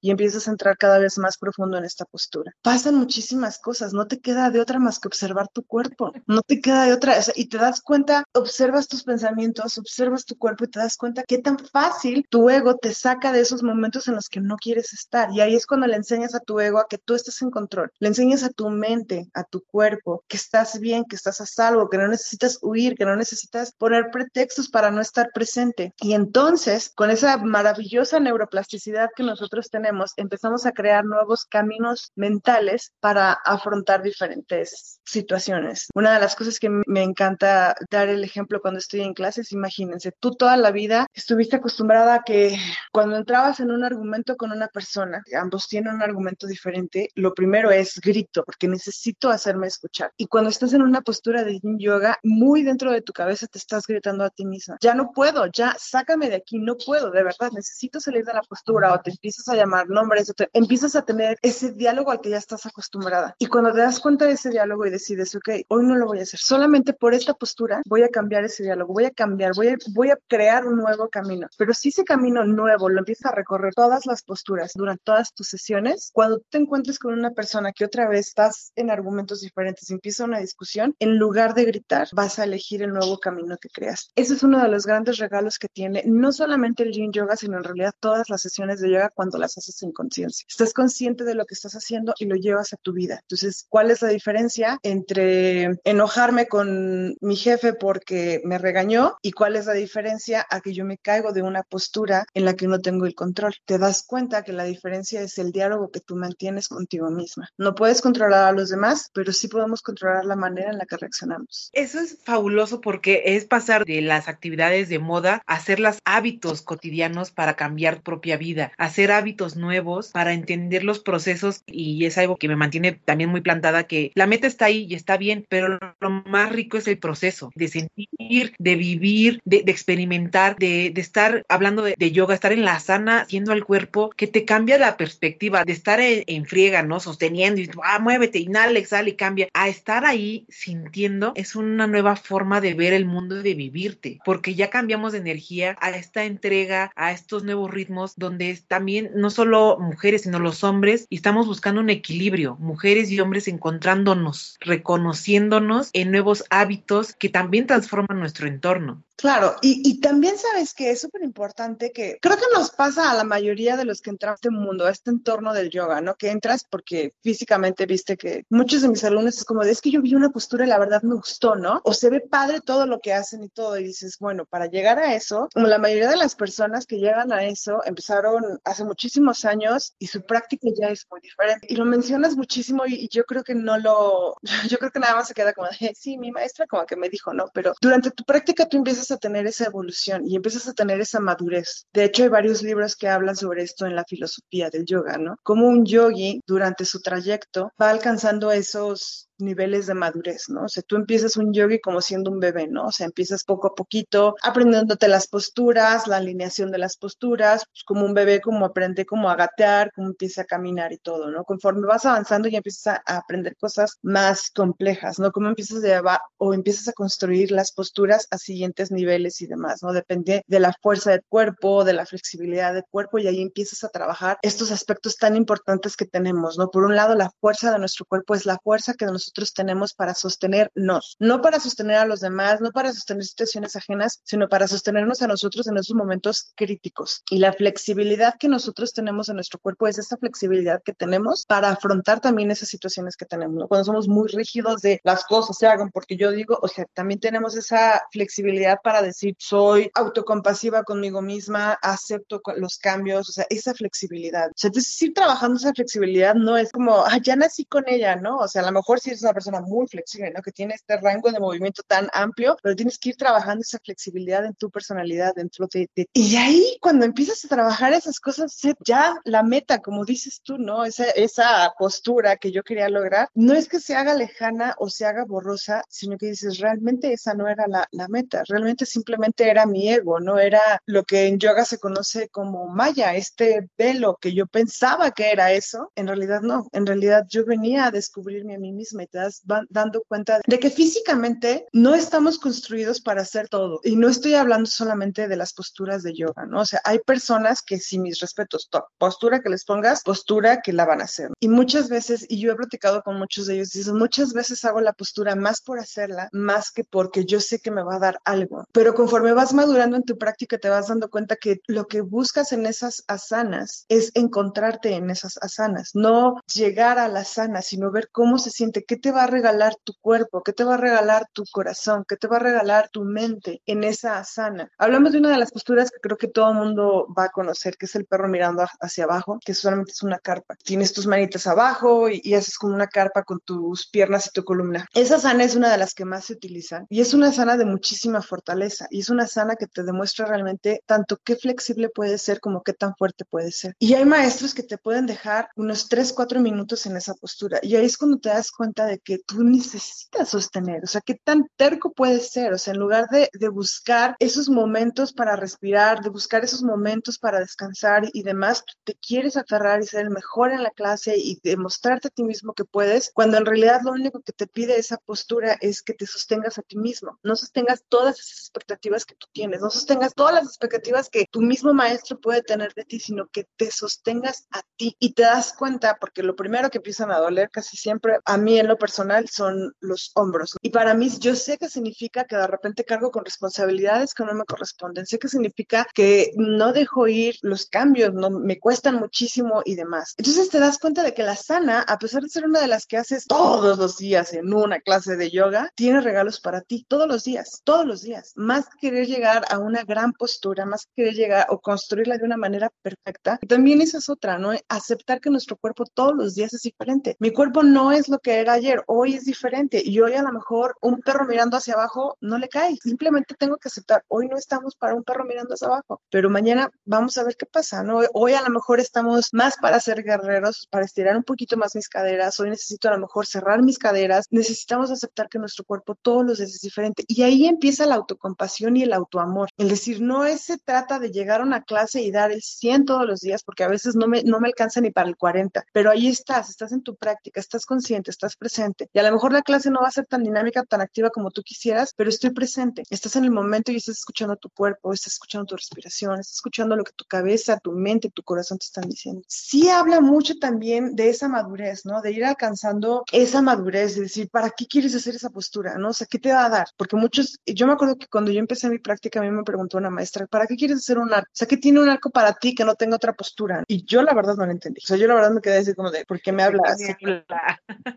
y 0.00 0.10
empiezas 0.10 0.48
a 0.48 0.50
entrar 0.50 0.76
cada 0.76 0.98
vez 0.98 1.18
más 1.18 1.38
profundo 1.38 1.76
en 1.78 1.84
esta 1.84 2.04
postura. 2.04 2.52
Pasan 2.62 2.94
muchísimas 2.94 3.58
cosas, 3.58 3.92
no 3.92 4.06
te 4.06 4.20
queda 4.20 4.50
de 4.50 4.60
otra 4.60 4.78
más 4.78 4.98
que 4.98 5.08
observar 5.08 5.48
tu 5.48 5.64
cuerpo, 5.64 6.12
no 6.26 6.42
te 6.42 6.60
queda 6.60 6.84
de 6.84 6.92
otra, 6.92 7.16
y 7.34 7.48
te 7.48 7.58
das 7.58 7.80
cuenta, 7.80 8.24
observas 8.32 8.88
tus 8.88 9.04
pensamientos, 9.04 9.78
observas 9.78 10.24
tu 10.24 10.36
cuerpo 10.36 10.64
y 10.64 10.68
te 10.68 10.78
das 10.78 10.96
cuenta 10.96 11.24
qué 11.26 11.38
tan 11.38 11.58
fácil 11.58 12.24
tu 12.28 12.48
ego 12.50 12.76
te 12.76 12.94
saca 12.94 13.32
de 13.32 13.40
esos 13.40 13.62
momentos 13.62 14.08
en 14.08 14.14
los 14.14 14.28
que 14.28 14.40
no 14.40 14.56
quieres 14.56 14.92
estar. 14.92 15.30
Y 15.32 15.40
ahí 15.40 15.54
es 15.54 15.66
cuando 15.66 15.86
le 15.86 15.96
enseñas 15.96 16.34
a 16.34 16.40
tu 16.40 16.60
ego 16.60 16.78
a 16.78 16.88
que 16.88 16.98
tú 16.98 17.14
estés 17.14 17.40
en 17.42 17.50
control, 17.50 17.90
le 17.98 18.08
enseñas 18.08 18.42
a 18.42 18.50
tu 18.50 18.68
mente, 18.70 19.28
a 19.34 19.44
tu 19.44 19.62
cuerpo, 19.64 20.24
que 20.28 20.36
estás 20.36 20.78
bien, 20.80 21.04
que 21.04 21.16
estás 21.16 21.40
a 21.40 21.46
salvo, 21.46 21.88
que 21.88 21.98
no 21.98 22.08
necesitas 22.08 22.58
huir, 22.62 22.94
que 22.94 23.04
no 23.04 23.16
necesitas 23.16 23.72
poner 23.72 24.10
pretextos 24.10 24.68
para 24.68 24.90
no 24.90 25.00
estar 25.00 25.30
presente. 25.32 25.92
Y 26.00 26.12
entonces, 26.12 26.92
con 26.94 27.10
esa 27.10 27.38
maravillosa 27.38 28.20
neuroplasticidad 28.20 29.10
que 29.14 29.22
nosotros 29.22 29.57
tenemos, 29.66 30.12
empezamos 30.16 30.64
a 30.66 30.72
crear 30.72 31.04
nuevos 31.04 31.44
caminos 31.44 32.12
mentales 32.14 32.92
para 33.00 33.32
afrontar 33.32 34.02
diferentes 34.02 35.00
situaciones. 35.04 35.88
Una 35.94 36.14
de 36.14 36.20
las 36.20 36.36
cosas 36.36 36.58
que 36.58 36.70
me 36.70 37.02
encanta 37.02 37.74
dar 37.90 38.08
el 38.08 38.24
ejemplo 38.24 38.60
cuando 38.60 38.78
estoy 38.78 39.00
en 39.00 39.14
clases, 39.14 39.52
imagínense, 39.52 40.12
tú 40.20 40.32
toda 40.32 40.56
la 40.56 40.70
vida 40.70 41.06
estuviste 41.12 41.56
acostumbrada 41.56 42.14
a 42.14 42.22
que 42.22 42.56
cuando 42.92 43.16
entrabas 43.16 43.60
en 43.60 43.70
un 43.70 43.84
argumento 43.84 44.36
con 44.36 44.52
una 44.52 44.68
persona, 44.68 45.22
ambos 45.38 45.68
tienen 45.68 45.94
un 45.94 46.02
argumento 46.02 46.46
diferente, 46.46 47.08
lo 47.14 47.34
primero 47.34 47.70
es 47.70 48.00
grito, 48.00 48.44
porque 48.44 48.68
necesito 48.68 49.30
hacerme 49.30 49.66
escuchar. 49.66 50.12
Y 50.16 50.26
cuando 50.26 50.50
estás 50.50 50.72
en 50.74 50.82
una 50.82 51.00
postura 51.00 51.44
de 51.44 51.60
yoga, 51.62 52.18
muy 52.22 52.62
dentro 52.62 52.92
de 52.92 53.02
tu 53.02 53.12
cabeza 53.12 53.46
te 53.46 53.58
estás 53.58 53.86
gritando 53.86 54.24
a 54.24 54.30
ti 54.30 54.44
misma, 54.44 54.76
ya 54.80 54.94
no 54.94 55.10
puedo, 55.12 55.46
ya 55.46 55.74
sácame 55.78 56.28
de 56.28 56.36
aquí, 56.36 56.58
no 56.58 56.76
puedo, 56.76 57.10
de 57.10 57.22
verdad, 57.22 57.50
necesito 57.52 58.00
salir 58.00 58.24
de 58.24 58.34
la 58.34 58.42
postura 58.42 58.92
o 58.92 59.00
te 59.00 59.10
empiezas 59.10 59.47
a 59.48 59.56
llamar 59.56 59.88
nombres, 59.88 60.32
empiezas 60.52 60.96
a 60.96 61.02
tener 61.02 61.38
ese 61.42 61.72
diálogo 61.72 62.10
al 62.10 62.20
que 62.20 62.30
ya 62.30 62.38
estás 62.38 62.66
acostumbrada. 62.66 63.34
Y 63.38 63.46
cuando 63.46 63.72
te 63.72 63.80
das 63.80 64.00
cuenta 64.00 64.26
de 64.26 64.32
ese 64.32 64.50
diálogo 64.50 64.86
y 64.86 64.90
decides, 64.90 65.34
ok, 65.34 65.48
hoy 65.68 65.84
no 65.84 65.96
lo 65.96 66.06
voy 66.06 66.20
a 66.20 66.22
hacer, 66.22 66.40
solamente 66.40 66.92
por 66.92 67.14
esta 67.14 67.34
postura 67.34 67.82
voy 67.86 68.02
a 68.02 68.08
cambiar 68.08 68.44
ese 68.44 68.62
diálogo, 68.62 68.92
voy 68.92 69.04
a 69.04 69.10
cambiar, 69.10 69.52
voy 69.54 69.68
a, 69.68 69.76
voy 69.94 70.10
a 70.10 70.18
crear 70.26 70.66
un 70.66 70.76
nuevo 70.76 71.08
camino. 71.08 71.48
Pero 71.56 71.74
si 71.74 71.88
ese 71.90 72.04
camino 72.04 72.44
nuevo 72.44 72.88
lo 72.88 72.98
empiezas 72.98 73.32
a 73.32 73.34
recorrer 73.34 73.74
todas 73.74 74.06
las 74.06 74.22
posturas 74.22 74.72
durante 74.74 75.02
todas 75.04 75.32
tus 75.34 75.48
sesiones, 75.48 76.10
cuando 76.12 76.40
te 76.50 76.58
encuentres 76.58 76.98
con 76.98 77.14
una 77.14 77.30
persona 77.30 77.72
que 77.72 77.84
otra 77.84 78.08
vez 78.08 78.28
estás 78.28 78.72
en 78.76 78.90
argumentos 78.90 79.40
diferentes, 79.40 79.90
empieza 79.90 80.24
una 80.24 80.38
discusión, 80.38 80.94
en 80.98 81.18
lugar 81.18 81.54
de 81.54 81.64
gritar, 81.64 82.08
vas 82.12 82.38
a 82.38 82.44
elegir 82.44 82.82
el 82.82 82.92
nuevo 82.92 83.18
camino 83.18 83.56
que 83.60 83.68
creas. 83.68 84.10
Ese 84.14 84.34
es 84.34 84.42
uno 84.42 84.62
de 84.62 84.68
los 84.68 84.86
grandes 84.86 85.18
regalos 85.18 85.58
que 85.58 85.68
tiene 85.68 86.02
no 86.06 86.32
solamente 86.32 86.82
el 86.82 86.92
yin 86.92 87.12
yoga, 87.12 87.36
sino 87.36 87.58
en 87.58 87.64
realidad 87.64 87.92
todas 88.00 88.28
las 88.30 88.42
sesiones 88.42 88.80
de 88.80 88.90
yoga 88.90 89.10
cuando 89.14 89.27
las 89.36 89.58
haces 89.58 89.82
en 89.82 89.92
conciencia. 89.92 90.46
Estás 90.48 90.72
consciente 90.72 91.24
de 91.24 91.34
lo 91.34 91.44
que 91.44 91.54
estás 91.54 91.74
haciendo 91.74 92.14
y 92.18 92.26
lo 92.26 92.36
llevas 92.36 92.72
a 92.72 92.76
tu 92.76 92.92
vida. 92.92 93.18
Entonces, 93.22 93.66
¿cuál 93.68 93.90
es 93.90 94.00
la 94.00 94.08
diferencia 94.08 94.78
entre 94.82 95.78
enojarme 95.84 96.46
con 96.46 97.16
mi 97.20 97.36
jefe 97.36 97.72
porque 97.72 98.40
me 98.44 98.58
regañó 98.58 99.16
y 99.22 99.32
cuál 99.32 99.56
es 99.56 99.66
la 99.66 99.74
diferencia 99.74 100.46
a 100.48 100.60
que 100.60 100.72
yo 100.72 100.84
me 100.84 100.98
caigo 100.98 101.32
de 101.32 101.42
una 101.42 101.62
postura 101.62 102.26
en 102.34 102.44
la 102.44 102.54
que 102.54 102.68
no 102.68 102.78
tengo 102.78 103.06
el 103.06 103.14
control? 103.14 103.54
Te 103.64 103.78
das 103.78 104.04
cuenta 104.06 104.44
que 104.44 104.52
la 104.52 104.64
diferencia 104.64 105.20
es 105.20 105.38
el 105.38 105.52
diálogo 105.52 105.90
que 105.90 106.00
tú 106.00 106.16
mantienes 106.16 106.68
contigo 106.68 107.10
misma. 107.10 107.48
No 107.58 107.74
puedes 107.74 108.00
controlar 108.00 108.48
a 108.48 108.52
los 108.52 108.68
demás, 108.68 109.10
pero 109.12 109.32
sí 109.32 109.48
podemos 109.48 109.82
controlar 109.82 110.24
la 110.24 110.36
manera 110.36 110.70
en 110.70 110.78
la 110.78 110.86
que 110.86 110.96
reaccionamos. 110.96 111.70
Eso 111.72 111.98
es 112.00 112.18
fabuloso 112.22 112.80
porque 112.80 113.22
es 113.26 113.44
pasar 113.46 113.84
de 113.84 114.00
las 114.00 114.28
actividades 114.28 114.88
de 114.88 114.98
moda 114.98 115.42
a 115.46 115.54
hacerlas 115.54 115.98
hábitos 116.04 116.62
cotidianos 116.62 117.30
para 117.30 117.54
cambiar 117.54 118.02
propia 118.02 118.36
vida, 118.36 118.72
hacer 118.78 119.12
hábitos 119.18 119.56
nuevos 119.56 120.08
para 120.12 120.32
entender 120.32 120.84
los 120.84 121.00
procesos 121.00 121.62
y 121.66 122.04
es 122.04 122.16
algo 122.18 122.36
que 122.36 122.48
me 122.48 122.56
mantiene 122.56 122.92
también 122.92 123.30
muy 123.30 123.40
plantada 123.40 123.84
que 123.84 124.12
la 124.14 124.26
meta 124.26 124.46
está 124.46 124.66
ahí 124.66 124.86
y 124.88 124.94
está 124.94 125.16
bien, 125.16 125.44
pero 125.48 125.78
lo 126.00 126.10
más 126.10 126.50
rico 126.50 126.78
es 126.78 126.86
el 126.88 126.98
proceso 126.98 127.50
de 127.54 127.68
sentir, 127.68 128.54
de 128.58 128.76
vivir, 128.76 129.40
de, 129.44 129.64
experimentar, 129.66 130.56
de, 130.56 130.92
estar 130.96 131.44
hablando 131.48 131.82
de, 131.82 132.12
yoga, 132.12 132.34
estar 132.34 132.52
en 132.52 132.64
la 132.64 132.80
sana, 132.80 133.20
haciendo 133.20 133.52
al 133.52 133.64
cuerpo, 133.64 134.10
que 134.10 134.26
te 134.26 134.44
cambia 134.44 134.78
la 134.78 134.96
perspectiva 134.96 135.64
de 135.64 135.72
estar 135.72 136.00
en, 136.00 136.46
friega, 136.46 136.82
¿no? 136.82 137.00
Sosteniendo 137.00 137.60
y, 137.60 137.70
ah, 137.84 137.98
muévete, 137.98 138.38
inhala, 138.38 138.78
exhala 138.78 139.08
y 139.08 139.16
cambia, 139.16 139.48
a 139.52 139.68
estar 139.68 140.04
ahí 140.04 140.46
sintiendo 140.48 141.32
es 141.34 141.56
una 141.56 141.86
nueva 141.86 142.16
forma 142.16 142.60
de 142.60 142.74
ver 142.74 142.92
el 142.92 143.04
mundo 143.04 143.40
y 143.40 143.42
de 143.42 143.54
vivirte, 143.54 144.18
porque 144.24 144.54
ya 144.54 144.70
cambiamos 144.70 145.12
de 145.12 145.18
energía 145.18 145.76
a 145.80 145.90
esta 145.90 146.24
entrega, 146.24 146.92
a 146.96 147.12
estos 147.12 147.44
nuevos 147.44 147.70
ritmos, 147.70 148.14
donde 148.16 148.58
también 148.66 149.07
no 149.14 149.30
solo 149.30 149.78
mujeres, 149.80 150.22
sino 150.22 150.38
los 150.38 150.64
hombres, 150.64 151.06
y 151.10 151.16
estamos 151.16 151.46
buscando 151.46 151.80
un 151.80 151.90
equilibrio, 151.90 152.56
mujeres 152.60 153.10
y 153.10 153.20
hombres 153.20 153.48
encontrándonos, 153.48 154.56
reconociéndonos 154.60 155.90
en 155.92 156.10
nuevos 156.10 156.44
hábitos 156.50 157.14
que 157.14 157.28
también 157.28 157.66
transforman 157.66 158.20
nuestro 158.20 158.48
entorno. 158.48 159.04
Claro, 159.18 159.56
y, 159.62 159.82
y 159.84 159.98
también 159.98 160.38
sabes 160.38 160.72
que 160.72 160.92
es 160.92 161.00
súper 161.00 161.24
importante 161.24 161.90
que 161.90 162.18
creo 162.22 162.36
que 162.36 162.44
nos 162.54 162.70
pasa 162.70 163.10
a 163.10 163.14
la 163.14 163.24
mayoría 163.24 163.76
de 163.76 163.84
los 163.84 164.00
que 164.00 164.10
entramos 164.10 164.36
a 164.36 164.38
este 164.38 164.50
mundo, 164.50 164.86
a 164.86 164.92
este 164.92 165.10
entorno 165.10 165.52
del 165.52 165.70
yoga, 165.70 166.00
¿no? 166.00 166.14
Que 166.14 166.30
entras 166.30 166.64
porque 166.70 167.14
físicamente 167.20 167.84
viste 167.84 168.16
que 168.16 168.44
muchos 168.48 168.82
de 168.82 168.88
mis 168.88 169.02
alumnos 169.02 169.36
es 169.36 169.44
como, 169.44 169.62
es 169.62 169.80
que 169.80 169.90
yo 169.90 170.02
vi 170.02 170.14
una 170.14 170.30
postura 170.30 170.64
y 170.64 170.68
la 170.68 170.78
verdad 170.78 171.02
me 171.02 171.16
gustó, 171.16 171.56
¿no? 171.56 171.80
O 171.82 171.94
se 171.94 172.10
ve 172.10 172.20
padre 172.20 172.60
todo 172.60 172.86
lo 172.86 173.00
que 173.00 173.12
hacen 173.12 173.42
y 173.42 173.48
todo, 173.48 173.76
y 173.76 173.82
dices, 173.82 174.18
bueno, 174.20 174.46
para 174.46 174.66
llegar 174.66 175.00
a 175.00 175.12
eso, 175.16 175.48
como 175.52 175.66
la 175.66 175.78
mayoría 175.78 176.10
de 176.10 176.16
las 176.16 176.36
personas 176.36 176.86
que 176.86 176.98
llegan 176.98 177.32
a 177.32 177.44
eso 177.44 177.80
empezaron 177.84 178.60
hace 178.62 178.84
muchísimos 178.84 179.44
años 179.44 179.96
y 179.98 180.06
su 180.06 180.22
práctica 180.22 180.68
ya 180.80 180.90
es 180.90 181.08
muy 181.10 181.20
diferente. 181.20 181.66
Y 181.68 181.74
lo 181.74 181.84
mencionas 181.84 182.36
muchísimo 182.36 182.86
y, 182.86 182.94
y 182.94 183.08
yo 183.08 183.24
creo 183.24 183.42
que 183.42 183.56
no 183.56 183.78
lo, 183.78 184.36
yo 184.70 184.78
creo 184.78 184.92
que 184.92 185.00
nada 185.00 185.16
más 185.16 185.26
se 185.26 185.34
queda 185.34 185.52
como, 185.54 185.66
sí, 185.96 186.18
mi 186.18 186.30
maestra 186.30 186.68
como 186.68 186.86
que 186.86 186.94
me 186.94 187.08
dijo, 187.08 187.34
¿no? 187.34 187.46
Pero 187.52 187.74
durante 187.80 188.12
tu 188.12 188.22
práctica 188.22 188.68
tú 188.68 188.76
empiezas 188.76 189.07
a 189.10 189.18
tener 189.18 189.46
esa 189.46 189.66
evolución 189.66 190.22
y 190.26 190.36
empiezas 190.36 190.68
a 190.68 190.74
tener 190.74 191.00
esa 191.00 191.20
madurez. 191.20 191.86
De 191.92 192.04
hecho, 192.04 192.22
hay 192.22 192.28
varios 192.28 192.62
libros 192.62 192.96
que 192.96 193.08
hablan 193.08 193.36
sobre 193.36 193.62
esto 193.62 193.86
en 193.86 193.96
la 193.96 194.04
filosofía 194.04 194.70
del 194.70 194.84
yoga, 194.84 195.18
¿no? 195.18 195.36
Como 195.42 195.66
un 195.68 195.84
yogi 195.84 196.40
durante 196.46 196.84
su 196.84 197.00
trayecto 197.00 197.72
va 197.80 197.90
alcanzando 197.90 198.50
esos 198.52 199.27
niveles 199.38 199.86
de 199.86 199.94
madurez, 199.94 200.48
¿no? 200.48 200.64
O 200.64 200.68
sea, 200.68 200.82
tú 200.82 200.96
empiezas 200.96 201.36
un 201.36 201.52
yogi 201.52 201.80
como 201.80 202.00
siendo 202.00 202.30
un 202.30 202.40
bebé, 202.40 202.68
¿no? 202.68 202.86
O 202.86 202.92
sea, 202.92 203.06
empiezas 203.06 203.44
poco 203.44 203.68
a 203.68 203.74
poquito 203.74 204.34
aprendiéndote 204.42 205.08
las 205.08 205.26
posturas, 205.26 206.06
la 206.06 206.16
alineación 206.16 206.70
de 206.70 206.78
las 206.78 206.96
posturas, 206.96 207.64
pues 207.70 207.84
como 207.84 208.04
un 208.04 208.14
bebé 208.14 208.40
como 208.40 208.64
aprende 208.64 209.06
como 209.06 209.30
a 209.30 209.36
gatear, 209.36 209.92
como 209.94 210.08
empieza 210.08 210.42
a 210.42 210.44
caminar 210.44 210.92
y 210.92 210.98
todo, 210.98 211.30
¿no? 211.30 211.44
Conforme 211.44 211.86
vas 211.86 212.04
avanzando 212.04 212.48
ya 212.48 212.58
empiezas 212.58 213.00
a, 213.06 213.18
aprender 213.18 213.56
cosas 213.56 213.98
más 214.02 214.50
complejas, 214.50 215.18
¿no? 215.18 215.32
Cómo 215.32 215.48
empiezas 215.48 215.82
a 215.84 215.86
llevar 215.86 216.20
o 216.36 216.54
empiezas 216.54 216.88
a 216.88 216.92
construir 216.92 217.50
las 217.50 217.72
posturas 217.72 218.26
a 218.30 218.38
siguientes 218.38 218.90
niveles 218.90 219.40
y 219.40 219.46
demás, 219.46 219.82
¿no? 219.82 219.92
Depende 219.92 220.42
de 220.46 220.60
la 220.60 220.72
fuerza 220.80 221.10
del 221.10 221.24
cuerpo, 221.28 221.84
de 221.84 221.92
la 221.92 222.06
flexibilidad 222.06 222.74
del 222.74 222.84
cuerpo 222.90 223.18
y 223.18 223.26
ahí 223.26 223.42
empiezas 223.42 223.84
a 223.84 223.88
trabajar 223.88 224.38
estos 224.42 224.70
aspectos 224.72 225.16
tan 225.16 225.36
importantes 225.36 225.96
que 225.96 226.06
tenemos, 226.06 226.58
¿no? 226.58 226.70
Por 226.70 226.84
un 226.84 226.96
lado, 226.96 227.14
la 227.14 227.30
fuerza 227.40 227.72
de 227.72 227.78
nuestro 227.78 228.04
cuerpo 228.04 228.34
es 228.34 228.46
la 228.46 228.58
fuerza 228.58 228.94
que 228.94 229.06
nos 229.06 229.27
nosotros 229.28 229.52
tenemos 229.52 229.92
para 229.92 230.14
sostenernos, 230.14 231.16
no 231.18 231.42
para 231.42 231.60
sostener 231.60 231.96
a 231.96 232.06
los 232.06 232.20
demás, 232.20 232.62
no 232.62 232.70
para 232.70 232.92
sostener 232.94 233.24
situaciones 233.24 233.76
ajenas, 233.76 234.20
sino 234.24 234.48
para 234.48 234.66
sostenernos 234.66 235.20
a 235.20 235.26
nosotros 235.26 235.66
en 235.66 235.76
esos 235.76 235.94
momentos 235.94 236.52
críticos. 236.56 237.22
Y 237.30 237.38
la 237.38 237.52
flexibilidad 237.52 238.36
que 238.38 238.48
nosotros 238.48 238.94
tenemos 238.94 239.28
en 239.28 239.34
nuestro 239.34 239.58
cuerpo 239.58 239.86
es 239.86 239.98
esa 239.98 240.16
flexibilidad 240.16 240.80
que 240.82 240.94
tenemos 240.94 241.44
para 241.46 241.68
afrontar 241.68 242.20
también 242.20 242.50
esas 242.50 242.70
situaciones 242.70 243.16
que 243.16 243.26
tenemos. 243.26 243.68
Cuando 243.68 243.84
somos 243.84 244.08
muy 244.08 244.28
rígidos 244.28 244.80
de 244.80 244.98
las 245.04 245.24
cosas 245.24 245.58
se 245.58 245.66
hagan 245.66 245.90
porque 245.90 246.16
yo 246.16 246.30
digo, 246.30 246.58
o 246.62 246.68
sea, 246.68 246.86
también 246.94 247.20
tenemos 247.20 247.54
esa 247.54 248.02
flexibilidad 248.10 248.78
para 248.82 249.02
decir, 249.02 249.34
soy 249.38 249.90
autocompasiva 249.94 250.84
conmigo 250.84 251.20
misma, 251.20 251.78
acepto 251.82 252.40
los 252.56 252.78
cambios, 252.78 253.28
o 253.28 253.32
sea, 253.32 253.46
esa 253.50 253.74
flexibilidad. 253.74 254.48
O 254.48 254.56
sea, 254.56 254.68
entonces 254.68 255.02
ir 255.02 255.12
trabajando 255.12 255.58
esa 255.58 255.74
flexibilidad 255.74 256.34
no 256.34 256.56
es 256.56 256.72
como, 256.72 257.04
ah, 257.04 257.18
ya 257.22 257.36
nací 257.36 257.66
con 257.66 257.84
ella, 257.88 258.16
¿no? 258.16 258.38
O 258.38 258.48
sea, 258.48 258.62
a 258.62 258.66
lo 258.66 258.72
mejor 258.72 259.00
si 259.00 259.10
eres 259.18 259.22
una 259.22 259.32
persona 259.32 259.60
muy 259.60 259.86
flexible, 259.86 260.32
¿no? 260.34 260.42
Que 260.42 260.52
tiene 260.52 260.74
este 260.74 260.96
rango 260.98 261.30
de 261.30 261.40
movimiento 261.40 261.82
tan 261.86 262.08
amplio, 262.12 262.56
pero 262.62 262.76
tienes 262.76 262.98
que 262.98 263.10
ir 263.10 263.16
trabajando 263.16 263.62
esa 263.62 263.78
flexibilidad 263.78 264.44
en 264.44 264.54
tu 264.54 264.70
personalidad, 264.70 265.34
dentro 265.34 265.66
de, 265.72 265.88
de... 265.94 266.08
Y 266.12 266.36
ahí, 266.36 266.78
cuando 266.80 267.04
empiezas 267.04 267.44
a 267.44 267.48
trabajar 267.48 267.92
esas 267.92 268.20
cosas, 268.20 268.56
ya 268.84 269.14
la 269.24 269.42
meta, 269.42 269.78
como 269.78 270.04
dices 270.04 270.40
tú, 270.42 270.58
¿no? 270.58 270.84
Esa, 270.84 271.10
esa 271.10 271.72
postura 271.78 272.36
que 272.36 272.52
yo 272.52 272.62
quería 272.62 272.88
lograr, 272.88 273.28
no 273.34 273.54
es 273.54 273.68
que 273.68 273.80
se 273.80 273.94
haga 273.94 274.14
lejana 274.14 274.74
o 274.78 274.88
se 274.88 275.04
haga 275.04 275.24
borrosa, 275.24 275.82
sino 275.88 276.16
que 276.16 276.26
dices, 276.26 276.58
realmente 276.58 277.12
esa 277.12 277.34
no 277.34 277.48
era 277.48 277.66
la, 277.66 277.86
la 277.92 278.08
meta, 278.08 278.42
realmente 278.48 278.86
simplemente 278.86 279.48
era 279.48 279.66
mi 279.66 279.88
ego, 279.88 280.20
no 280.20 280.38
era 280.38 280.60
lo 280.86 281.04
que 281.04 281.26
en 281.26 281.38
yoga 281.38 281.64
se 281.64 281.78
conoce 281.78 282.28
como 282.28 282.68
maya, 282.68 283.14
este 283.14 283.68
velo 283.76 284.18
que 284.20 284.34
yo 284.34 284.46
pensaba 284.46 285.10
que 285.10 285.30
era 285.30 285.52
eso, 285.52 285.92
en 285.94 286.06
realidad 286.06 286.40
no, 286.42 286.68
en 286.72 286.86
realidad 286.86 287.26
yo 287.28 287.44
venía 287.44 287.86
a 287.86 287.90
descubrirme 287.90 288.54
a 288.54 288.58
mí 288.58 288.72
misma 288.72 289.02
y 289.02 289.06
te 289.10 289.18
das 289.18 289.42
dando 289.68 290.02
cuenta 290.06 290.40
de 290.46 290.58
que 290.58 290.70
físicamente 290.70 291.66
no 291.72 291.94
estamos 291.94 292.38
construidos 292.38 293.00
para 293.00 293.22
hacer 293.22 293.48
todo. 293.48 293.80
Y 293.84 293.96
no 293.96 294.08
estoy 294.08 294.34
hablando 294.34 294.68
solamente 294.68 295.28
de 295.28 295.36
las 295.36 295.52
posturas 295.52 296.02
de 296.02 296.14
yoga, 296.14 296.46
¿no? 296.46 296.60
O 296.60 296.66
sea, 296.66 296.80
hay 296.84 296.98
personas 297.00 297.62
que 297.62 297.78
si 297.78 297.98
mis 297.98 298.20
respetos, 298.20 298.68
postura 298.98 299.40
que 299.40 299.48
les 299.48 299.64
pongas, 299.64 300.02
postura 300.02 300.60
que 300.60 300.72
la 300.72 300.84
van 300.86 301.00
a 301.00 301.04
hacer. 301.04 301.30
Y 301.40 301.48
muchas 301.48 301.88
veces, 301.88 302.26
y 302.28 302.40
yo 302.40 302.52
he 302.52 302.56
platicado 302.56 303.02
con 303.02 303.18
muchos 303.18 303.46
de 303.46 303.54
ellos, 303.54 303.70
dicen, 303.70 303.96
muchas 303.96 304.32
veces 304.32 304.64
hago 304.64 304.80
la 304.80 304.92
postura 304.92 305.34
más 305.34 305.60
por 305.60 305.78
hacerla, 305.78 306.28
más 306.32 306.70
que 306.70 306.84
porque 306.84 307.24
yo 307.24 307.40
sé 307.40 307.58
que 307.60 307.70
me 307.70 307.82
va 307.82 307.96
a 307.96 308.00
dar 308.00 308.20
algo. 308.24 308.64
Pero 308.72 308.94
conforme 308.94 309.32
vas 309.32 309.54
madurando 309.54 309.96
en 309.96 310.04
tu 310.04 310.18
práctica, 310.18 310.58
te 310.58 310.68
vas 310.68 310.88
dando 310.88 311.08
cuenta 311.10 311.36
que 311.36 311.60
lo 311.66 311.86
que 311.86 312.00
buscas 312.00 312.52
en 312.52 312.66
esas 312.66 313.04
asanas 313.06 313.84
es 313.88 314.10
encontrarte 314.14 314.94
en 314.94 315.10
esas 315.10 315.38
asanas, 315.40 315.90
no 315.94 316.40
llegar 316.52 316.98
a 316.98 317.08
la 317.08 317.20
asana, 317.20 317.62
sino 317.62 317.90
ver 317.90 318.08
cómo 318.12 318.38
se 318.38 318.50
siente, 318.50 318.84
qué 318.84 318.97
te 318.98 319.12
va 319.12 319.24
a 319.24 319.26
regalar 319.26 319.74
tu 319.82 319.94
cuerpo, 320.00 320.42
qué 320.42 320.52
te 320.52 320.64
va 320.64 320.74
a 320.74 320.78
regalar 320.78 321.26
tu 321.32 321.44
corazón, 321.50 322.04
qué 322.08 322.16
te 322.16 322.28
va 322.28 322.36
a 322.36 322.40
regalar 322.40 322.88
tu 322.90 323.04
mente 323.04 323.62
en 323.66 323.84
esa 323.84 324.18
asana. 324.18 324.70
Hablamos 324.78 325.12
de 325.12 325.18
una 325.18 325.30
de 325.30 325.38
las 325.38 325.52
posturas 325.52 325.90
que 325.90 326.00
creo 326.00 326.16
que 326.16 326.28
todo 326.28 326.52
mundo 326.54 327.06
va 327.16 327.24
a 327.24 327.28
conocer, 327.30 327.76
que 327.76 327.86
es 327.86 327.94
el 327.94 328.06
perro 328.06 328.28
mirando 328.28 328.64
hacia 328.80 329.04
abajo, 329.04 329.38
que 329.44 329.54
solamente 329.54 329.92
es 329.92 330.02
una 330.02 330.18
carpa. 330.18 330.56
Tienes 330.64 330.92
tus 330.92 331.06
manitas 331.06 331.46
abajo 331.46 332.08
y, 332.08 332.34
haces 332.34 332.58
como 332.58 332.74
una 332.74 332.86
carpa 332.86 333.24
con 333.24 333.40
tus 333.40 333.88
piernas 333.88 334.26
y 334.26 334.30
tu 334.30 334.44
columna. 334.44 334.86
Esa 334.94 335.18
sana 335.18 335.44
es 335.44 335.56
una 335.56 335.70
de 335.70 335.78
las 335.78 335.94
que 335.94 336.04
más 336.04 336.26
se 336.26 336.34
utilizan 336.34 336.86
y 336.88 337.00
es 337.00 337.14
una 337.14 337.32
sana 337.32 337.56
de 337.56 337.64
muchísima 337.64 338.22
fortaleza 338.22 338.86
y 338.90 339.00
es 339.00 339.10
una 339.10 339.26
sana 339.26 339.56
que 339.56 339.66
te 339.66 339.82
demuestra 339.82 340.26
realmente 340.26 340.82
tanto 340.86 341.16
qué 341.24 341.36
flexible 341.36 341.88
puede 341.88 342.18
ser 342.18 342.40
como 342.40 342.62
qué 342.62 342.74
tan 342.74 342.94
fuerte 342.96 343.24
puede 343.24 343.50
ser. 343.50 343.74
Y 343.78 343.94
hay 343.94 344.04
maestros 344.04 344.54
que 344.54 344.62
te 344.62 344.78
pueden 344.78 345.06
dejar 345.06 345.48
unos 345.56 345.88
3, 345.88 346.12
4 346.12 346.40
minutos 346.40 346.86
en 346.86 346.96
esa 346.96 347.14
postura 347.14 347.58
y 347.62 347.76
ahí 347.76 347.86
es 347.86 347.96
cuando 347.96 348.18
te 348.18 348.28
das 348.28 348.50
cuenta 348.50 348.86
de 348.88 348.98
que 348.98 349.18
tú 349.18 349.42
necesitas 349.44 350.28
sostener, 350.28 350.84
o 350.84 350.86
sea, 350.86 351.00
qué 351.00 351.14
tan 351.14 351.48
terco 351.56 351.92
puedes 351.92 352.30
ser, 352.30 352.52
o 352.52 352.58
sea, 352.58 352.74
en 352.74 352.80
lugar 352.80 353.08
de, 353.08 353.30
de 353.32 353.48
buscar 353.48 354.16
esos 354.18 354.48
momentos 354.48 355.12
para 355.12 355.36
respirar, 355.36 356.00
de 356.02 356.10
buscar 356.10 356.44
esos 356.44 356.62
momentos 356.62 357.18
para 357.18 357.40
descansar 357.40 358.08
y 358.12 358.22
demás, 358.22 358.64
te 358.84 358.94
quieres 358.94 359.36
aferrar 359.36 359.80
y 359.80 359.86
ser 359.86 360.02
el 360.02 360.10
mejor 360.10 360.52
en 360.52 360.62
la 360.62 360.70
clase 360.70 361.14
y 361.16 361.38
demostrarte 361.42 362.08
a 362.08 362.10
ti 362.10 362.24
mismo 362.24 362.54
que 362.54 362.64
puedes, 362.64 363.10
cuando 363.14 363.36
en 363.36 363.46
realidad 363.46 363.80
lo 363.84 363.92
único 363.92 364.20
que 364.20 364.32
te 364.32 364.46
pide 364.46 364.78
esa 364.78 364.98
postura 364.98 365.56
es 365.60 365.82
que 365.82 365.94
te 365.94 366.06
sostengas 366.06 366.58
a 366.58 366.62
ti 366.62 366.76
mismo, 366.76 367.18
no 367.22 367.36
sostengas 367.36 367.82
todas 367.88 368.18
esas 368.18 368.40
expectativas 368.40 369.04
que 369.04 369.14
tú 369.14 369.26
tienes, 369.32 369.60
no 369.60 369.70
sostengas 369.70 370.14
todas 370.14 370.34
las 370.34 370.44
expectativas 370.44 371.08
que 371.10 371.26
tu 371.30 371.40
mismo 371.40 371.74
maestro 371.74 372.18
puede 372.18 372.42
tener 372.42 372.74
de 372.74 372.84
ti, 372.84 373.00
sino 373.00 373.28
que 373.28 373.46
te 373.56 373.70
sostengas 373.70 374.46
a 374.50 374.62
ti. 374.76 374.96
Y 374.98 375.12
te 375.12 375.22
das 375.22 375.52
cuenta, 375.52 375.96
porque 376.00 376.22
lo 376.22 376.36
primero 376.36 376.70
que 376.70 376.78
empiezan 376.78 377.10
a 377.10 377.18
doler 377.18 377.50
casi 377.50 377.76
siempre, 377.76 378.18
a 378.24 378.36
mí 378.36 378.58
en 378.58 378.68
lo 378.68 378.77
personal, 378.78 379.28
son 379.28 379.72
los 379.80 380.12
hombros. 380.14 380.56
Y 380.62 380.70
para 380.70 380.94
mí, 380.94 381.10
yo 381.20 381.34
sé 381.34 381.58
que 381.58 381.68
significa 381.68 382.24
que 382.24 382.36
de 382.36 382.46
repente 382.46 382.84
cargo 382.84 383.10
con 383.10 383.24
responsabilidades 383.24 384.14
que 384.14 384.24
no 384.24 384.34
me 384.34 384.44
corresponden, 384.44 385.06
sé 385.06 385.18
que 385.18 385.28
significa 385.28 385.86
que 385.94 386.32
no 386.36 386.72
dejo 386.72 387.08
ir 387.08 387.36
los 387.42 387.66
cambios, 387.66 388.14
no 388.14 388.30
me 388.30 388.58
cuestan 388.58 388.96
muchísimo 388.96 389.62
y 389.64 389.74
demás. 389.74 390.14
Entonces 390.16 390.48
te 390.48 390.58
das 390.58 390.78
cuenta 390.78 391.02
de 391.02 391.14
que 391.14 391.22
la 391.22 391.36
sana, 391.36 391.80
a 391.80 391.98
pesar 391.98 392.22
de 392.22 392.28
ser 392.28 392.46
una 392.46 392.60
de 392.60 392.68
las 392.68 392.86
que 392.86 392.96
haces 392.96 393.26
todos 393.26 393.78
los 393.78 393.98
días 393.98 394.32
en 394.32 394.52
una 394.52 394.80
clase 394.80 395.16
de 395.16 395.30
yoga, 395.30 395.70
tiene 395.74 396.00
regalos 396.00 396.40
para 396.40 396.62
ti 396.62 396.84
todos 396.88 397.08
los 397.08 397.24
días, 397.24 397.60
todos 397.64 397.86
los 397.86 398.02
días. 398.02 398.32
Más 398.36 398.66
que 398.66 398.88
querer 398.88 399.06
llegar 399.06 399.44
a 399.50 399.58
una 399.58 399.84
gran 399.84 400.12
postura, 400.12 400.66
más 400.66 400.86
que 400.86 401.02
querer 401.02 401.14
llegar 401.14 401.46
o 401.50 401.60
construirla 401.60 402.18
de 402.18 402.24
una 402.24 402.36
manera 402.36 402.70
perfecta, 402.82 403.38
también 403.48 403.80
esa 403.80 403.98
es 403.98 404.08
otra, 404.08 404.38
¿no? 404.38 404.52
Aceptar 404.68 405.20
que 405.20 405.30
nuestro 405.30 405.56
cuerpo 405.56 405.84
todos 405.92 406.14
los 406.14 406.34
días 406.34 406.52
es 406.54 406.62
diferente. 406.62 407.16
Mi 407.18 407.32
cuerpo 407.32 407.62
no 407.62 407.92
es 407.92 408.08
lo 408.08 408.18
que 408.18 408.34
era 408.34 408.57
ayer, 408.58 408.82
hoy 408.86 409.14
es 409.14 409.24
diferente 409.24 409.82
y 409.84 410.00
hoy 410.00 410.14
a 410.14 410.22
lo 410.22 410.32
mejor 410.32 410.76
un 410.80 411.00
perro 411.00 411.26
mirando 411.26 411.56
hacia 411.56 411.74
abajo 411.74 412.16
no 412.20 412.38
le 412.38 412.48
cae. 412.48 412.76
Simplemente 412.82 413.34
tengo 413.34 413.56
que 413.56 413.68
aceptar, 413.68 414.04
hoy 414.08 414.28
no 414.28 414.36
estamos 414.36 414.74
para 414.76 414.94
un 414.94 415.04
perro 415.04 415.24
mirando 415.24 415.54
hacia 415.54 415.68
abajo, 415.68 416.00
pero 416.10 416.30
mañana 416.30 416.70
vamos 416.84 417.16
a 417.18 417.24
ver 417.24 417.36
qué 417.36 417.46
pasa, 417.46 417.82
¿no? 417.82 418.00
Hoy 418.12 418.34
a 418.34 418.42
lo 418.42 418.50
mejor 418.50 418.80
estamos 418.80 419.28
más 419.32 419.56
para 419.56 419.80
ser 419.80 420.02
guerreros, 420.02 420.68
para 420.70 420.84
estirar 420.84 421.16
un 421.16 421.24
poquito 421.24 421.56
más 421.56 421.74
mis 421.74 421.88
caderas, 421.88 422.38
hoy 422.40 422.50
necesito 422.50 422.88
a 422.88 422.92
lo 422.92 422.98
mejor 422.98 423.26
cerrar 423.26 423.62
mis 423.62 423.78
caderas, 423.78 424.26
necesitamos 424.30 424.90
aceptar 424.90 425.28
que 425.28 425.38
nuestro 425.38 425.64
cuerpo 425.64 425.94
todos 425.94 426.24
los 426.24 426.38
días 426.38 426.54
es 426.54 426.60
diferente 426.60 427.04
y 427.06 427.22
ahí 427.22 427.46
empieza 427.46 427.86
la 427.86 427.94
autocompasión 427.94 428.76
y 428.76 428.82
el 428.82 428.92
autoamor. 428.92 429.48
El 429.56 429.68
decir, 429.68 430.00
no 430.00 430.24
es, 430.24 430.42
se 430.42 430.58
trata 430.58 430.98
de 430.98 431.10
llegar 431.10 431.40
a 431.40 431.44
una 431.44 431.62
clase 431.62 432.02
y 432.02 432.10
dar 432.10 432.32
el 432.32 432.42
100 432.42 432.84
todos 432.84 433.06
los 433.06 433.20
días, 433.20 433.42
porque 433.44 433.64
a 433.64 433.68
veces 433.68 433.94
no 433.94 434.06
me, 434.06 434.22
no 434.24 434.40
me 434.40 434.48
alcanza 434.48 434.80
ni 434.80 434.90
para 434.90 435.08
el 435.08 435.16
40, 435.16 435.64
pero 435.72 435.90
ahí 435.90 436.08
estás, 436.08 436.50
estás 436.50 436.72
en 436.72 436.82
tu 436.82 436.96
práctica, 436.96 437.40
estás 437.40 437.64
consciente, 437.64 438.10
estás 438.10 438.36
presente 438.36 438.47
y 438.92 438.98
a 438.98 439.02
lo 439.02 439.12
mejor 439.12 439.32
la 439.32 439.42
clase 439.42 439.70
no 439.70 439.80
va 439.80 439.88
a 439.88 439.92
ser 439.92 440.06
tan 440.06 440.22
dinámica, 440.22 440.64
tan 440.64 440.80
activa 440.80 441.10
como 441.10 441.30
tú 441.30 441.42
quisieras, 441.42 441.92
pero 441.96 442.10
estoy 442.10 442.30
presente, 442.30 442.82
estás 442.90 443.16
en 443.16 443.24
el 443.24 443.30
momento 443.30 443.72
y 443.72 443.76
estás 443.76 443.98
escuchando 443.98 444.36
tu 444.36 444.50
cuerpo, 444.50 444.92
estás 444.92 445.14
escuchando 445.14 445.46
tu 445.46 445.56
respiración, 445.56 446.18
estás 446.20 446.36
escuchando 446.36 446.76
lo 446.76 446.84
que 446.84 446.92
tu 446.92 447.04
cabeza, 447.04 447.58
tu 447.58 447.72
mente, 447.72 448.10
tu 448.10 448.22
corazón 448.22 448.58
te 448.58 448.66
están 448.66 448.88
diciendo. 448.88 449.22
Sí 449.26 449.68
habla 449.68 450.00
mucho 450.00 450.38
también 450.38 450.94
de 450.96 451.10
esa 451.10 451.28
madurez, 451.28 451.84
¿no? 451.84 452.00
De 452.00 452.12
ir 452.12 452.24
alcanzando 452.24 453.04
esa 453.12 453.42
madurez, 453.42 453.96
de 453.96 454.02
decir, 454.02 454.28
¿para 454.30 454.50
qué 454.50 454.66
quieres 454.66 454.94
hacer 454.94 455.14
esa 455.14 455.30
postura, 455.30 455.76
no? 455.78 455.90
O 455.90 455.92
sea, 455.92 456.06
¿qué 456.08 456.18
te 456.18 456.32
va 456.32 456.46
a 456.46 456.48
dar? 456.48 456.68
Porque 456.76 456.96
muchos, 456.96 457.38
yo 457.46 457.66
me 457.66 457.72
acuerdo 457.72 457.96
que 457.96 458.06
cuando 458.06 458.30
yo 458.30 458.40
empecé 458.40 458.68
mi 458.68 458.78
práctica, 458.78 459.20
a 459.20 459.22
mí 459.22 459.30
me 459.30 459.42
preguntó 459.44 459.78
una 459.78 459.90
maestra, 459.90 460.26
¿para 460.26 460.46
qué 460.46 460.56
quieres 460.56 460.78
hacer 460.78 460.98
un 460.98 461.12
arco? 461.12 461.28
O 461.28 461.36
sea, 461.36 461.48
¿qué 461.48 461.56
tiene 461.56 461.80
un 461.80 461.88
arco 461.88 462.10
para 462.10 462.32
ti 462.34 462.54
que 462.54 462.64
no 462.64 462.74
tenga 462.74 462.96
otra 462.96 463.12
postura? 463.12 463.64
Y 463.66 463.84
yo 463.84 464.02
la 464.02 464.14
verdad 464.14 464.36
no 464.36 464.46
lo 464.46 464.52
entendí. 464.52 464.80
O 464.82 464.86
sea, 464.86 464.96
yo 464.96 465.06
la 465.06 465.14
verdad 465.14 465.30
me 465.32 465.40
quedé 465.40 465.58
así 465.58 465.74
como 465.74 465.90
de, 465.90 466.04
¿por 466.04 466.20
qué 466.20 466.32
me 466.32 466.42
hablas? 466.42 466.78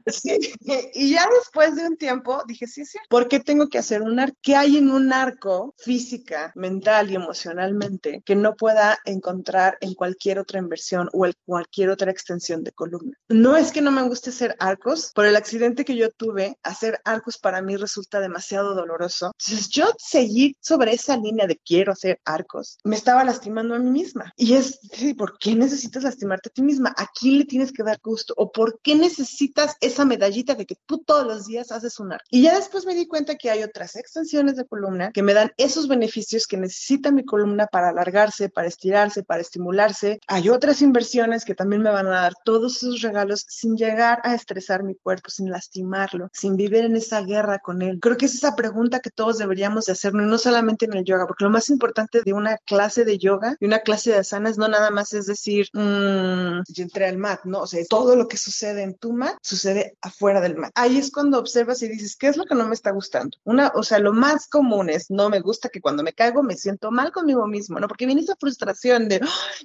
Sí. 0.08 0.32
Y 0.94 1.12
ya 1.14 1.28
después 1.40 1.76
de 1.76 1.88
un 1.88 1.98
tiempo 1.98 2.44
dije, 2.48 2.68
sí, 2.68 2.86
sí, 2.86 2.98
¿por 3.10 3.28
qué 3.28 3.40
tengo 3.40 3.68
que 3.68 3.78
hacer 3.78 4.02
un 4.02 4.20
arco? 4.20 4.38
¿Qué 4.42 4.56
hay 4.56 4.78
en 4.78 4.92
un 4.92 5.14
arco 5.14 5.74
física, 5.78 6.52
mental 6.56 7.12
y 7.12 7.16
emocionalmente 7.16 8.22
que 8.26 8.36
no 8.36 8.56
pueda 8.56 9.00
encontrar 9.06 9.78
en 9.82 9.94
cualquier 9.94 10.40
otra 10.40 10.60
inversión 10.60 11.10
o 11.14 11.26
en 11.26 11.34
cualquier 11.46 11.90
otra 11.90 12.12
extensión 12.12 12.64
de 12.64 12.72
columna? 12.72 13.18
No 13.30 13.58
es 13.58 13.72
que 13.72 13.82
no 13.82 13.92
me 13.92 14.04
guste 14.04 14.30
hacer 14.30 14.56
arcos, 14.60 15.12
por 15.14 15.26
el 15.26 15.36
accidente 15.36 15.86
que 15.86 15.96
yo 15.96 16.10
tuve, 16.12 16.58
hacer 16.64 17.00
arcos 17.06 17.38
para 17.38 17.62
mí 17.62 17.76
resulta 17.76 18.20
demasiado 18.20 18.76
doloroso. 18.76 19.32
Entonces 19.40 19.70
yo 19.70 19.92
seguir 19.98 20.56
sobre 20.60 20.94
esa 20.94 21.18
línea 21.18 21.48
de 21.48 21.58
quiero 21.58 21.92
hacer 21.92 22.20
arcos, 22.26 22.78
me 22.84 22.96
estaba 22.96 23.24
lastimando 23.24 23.76
a 23.76 23.80
mí 23.80 23.90
misma. 23.90 24.34
Y 24.38 24.54
es, 24.54 24.80
¿por 25.18 25.38
qué 25.38 25.56
necesitas 25.56 26.04
lastimarte 26.04 26.50
a 26.50 26.54
ti 26.54 26.62
misma? 26.62 26.94
¿A 26.98 27.08
quién 27.08 27.40
le 27.40 27.46
tienes 27.46 27.72
que 27.72 27.84
dar 27.84 28.00
gusto? 28.02 28.34
¿O 28.38 28.52
por 28.52 28.80
qué 28.82 28.96
necesitas 28.96 29.76
esa 29.82 30.06
de 30.32 30.66
que 30.66 30.76
tú 30.86 31.04
todos 31.06 31.26
los 31.26 31.46
días 31.46 31.72
haces 31.72 32.00
un 32.00 32.14
arco? 32.14 32.26
Y 32.30 32.44
ya 32.44 32.56
después 32.56 32.86
me 32.86 32.96
di 32.96 33.08
cuenta 33.08 33.36
que 33.36 33.50
hay 33.50 33.64
otras 33.64 33.96
extensiones 33.96 34.56
de 34.56 34.66
columna 34.66 35.12
que 35.12 35.24
me 35.24 35.34
dan 35.34 35.52
esos 35.58 35.88
beneficios 35.88 36.48
que 36.48 36.58
necesita 36.58 37.12
mi 37.12 37.26
columna 37.26 37.68
para 37.68 37.90
alargarse, 37.90 38.50
para 38.50 38.68
estirarse, 38.68 39.24
para 39.24 39.42
estimularse. 39.42 40.20
Hay 40.28 40.50
otras 40.50 40.82
inversiones 40.82 41.46
que 41.46 41.56
también 41.56 41.82
me 41.82 41.92
van 41.92 42.08
a 42.08 42.22
dar 42.22 42.34
todos 42.44 42.78
esos 42.78 43.02
regalos 43.02 43.46
sin 43.48 43.76
llegar 43.76 44.20
a 44.24 44.34
estresar 44.34 44.84
mi 44.84 44.96
cuerpo, 44.96 45.30
sin 45.30 45.50
lastimarlo, 45.50 46.30
sin 46.34 46.56
vivir 46.56 46.86
en 46.86 46.96
esa 46.96 47.22
guerra 47.22 47.60
con 47.60 47.82
él. 47.82 48.00
Creo 48.02 48.18
que 48.18 48.26
es 48.26 48.36
esa 48.36 48.56
pregunta 48.56 49.00
que 49.00 49.12
todos 49.12 49.38
deberíamos 49.38 49.86
de 49.86 49.94
hacernos, 49.94 50.28
no 50.28 50.38
solamente 50.38 50.86
en 50.86 50.94
el 50.94 51.04
yoga, 51.04 51.28
porque 51.28 51.44
lo 51.44 51.50
más 51.50 51.70
importante 51.70 52.22
de 52.24 52.34
una 52.34 52.58
clase 52.58 53.06
de 53.06 53.18
yoga 53.18 53.56
y 53.60 53.66
una 53.66 53.80
clase 53.80 54.12
de 54.12 54.18
asanas 54.18 54.58
no 54.58 54.68
nada 54.68 54.92
más 54.92 55.14
es 55.14 55.26
decir, 55.26 55.68
mmm, 55.74 56.62
yo 56.68 56.84
entré 56.84 57.08
al 57.08 57.18
mat, 57.18 57.42
¿no? 57.44 57.62
O 57.62 57.68
sea, 57.68 57.84
todo 57.90 58.16
lo 58.16 58.28
que 58.28 58.38
sucede 58.38 58.84
en 58.84 58.96
tu 58.96 59.14
mat 59.14 59.36
sucede 59.42 59.98
afuera 60.02 60.21
fuera 60.22 60.40
del 60.40 60.56
mat. 60.56 60.72
Ahí 60.76 61.00
es 61.00 61.12
cuando 61.12 61.40
observas 61.40 61.82
y 61.82 61.88
dices, 61.88 62.16
¿qué 62.16 62.28
es 62.28 62.38
lo 62.38 62.46
que 62.46 62.54
no 62.54 62.68
me 62.68 62.76
está 62.76 62.92
gustando? 62.92 63.36
Una, 63.44 63.72
o 63.74 63.82
sea, 63.82 63.98
lo 63.98 64.14
más 64.14 64.48
común 64.48 64.92
es, 64.92 65.10
no 65.10 65.30
me 65.30 65.40
gusta 65.40 65.70
que 65.70 65.82
cuando 65.82 66.04
me 66.04 66.14
caigo 66.14 66.44
me 66.44 66.56
siento 66.56 66.92
mal 66.92 67.12
conmigo 67.12 67.48
mismo, 67.48 67.80
¿no? 67.80 67.88
Porque 67.88 68.06
viene 68.06 68.22
esa 68.22 68.36
frustración 68.40 69.10
de, 69.10 69.20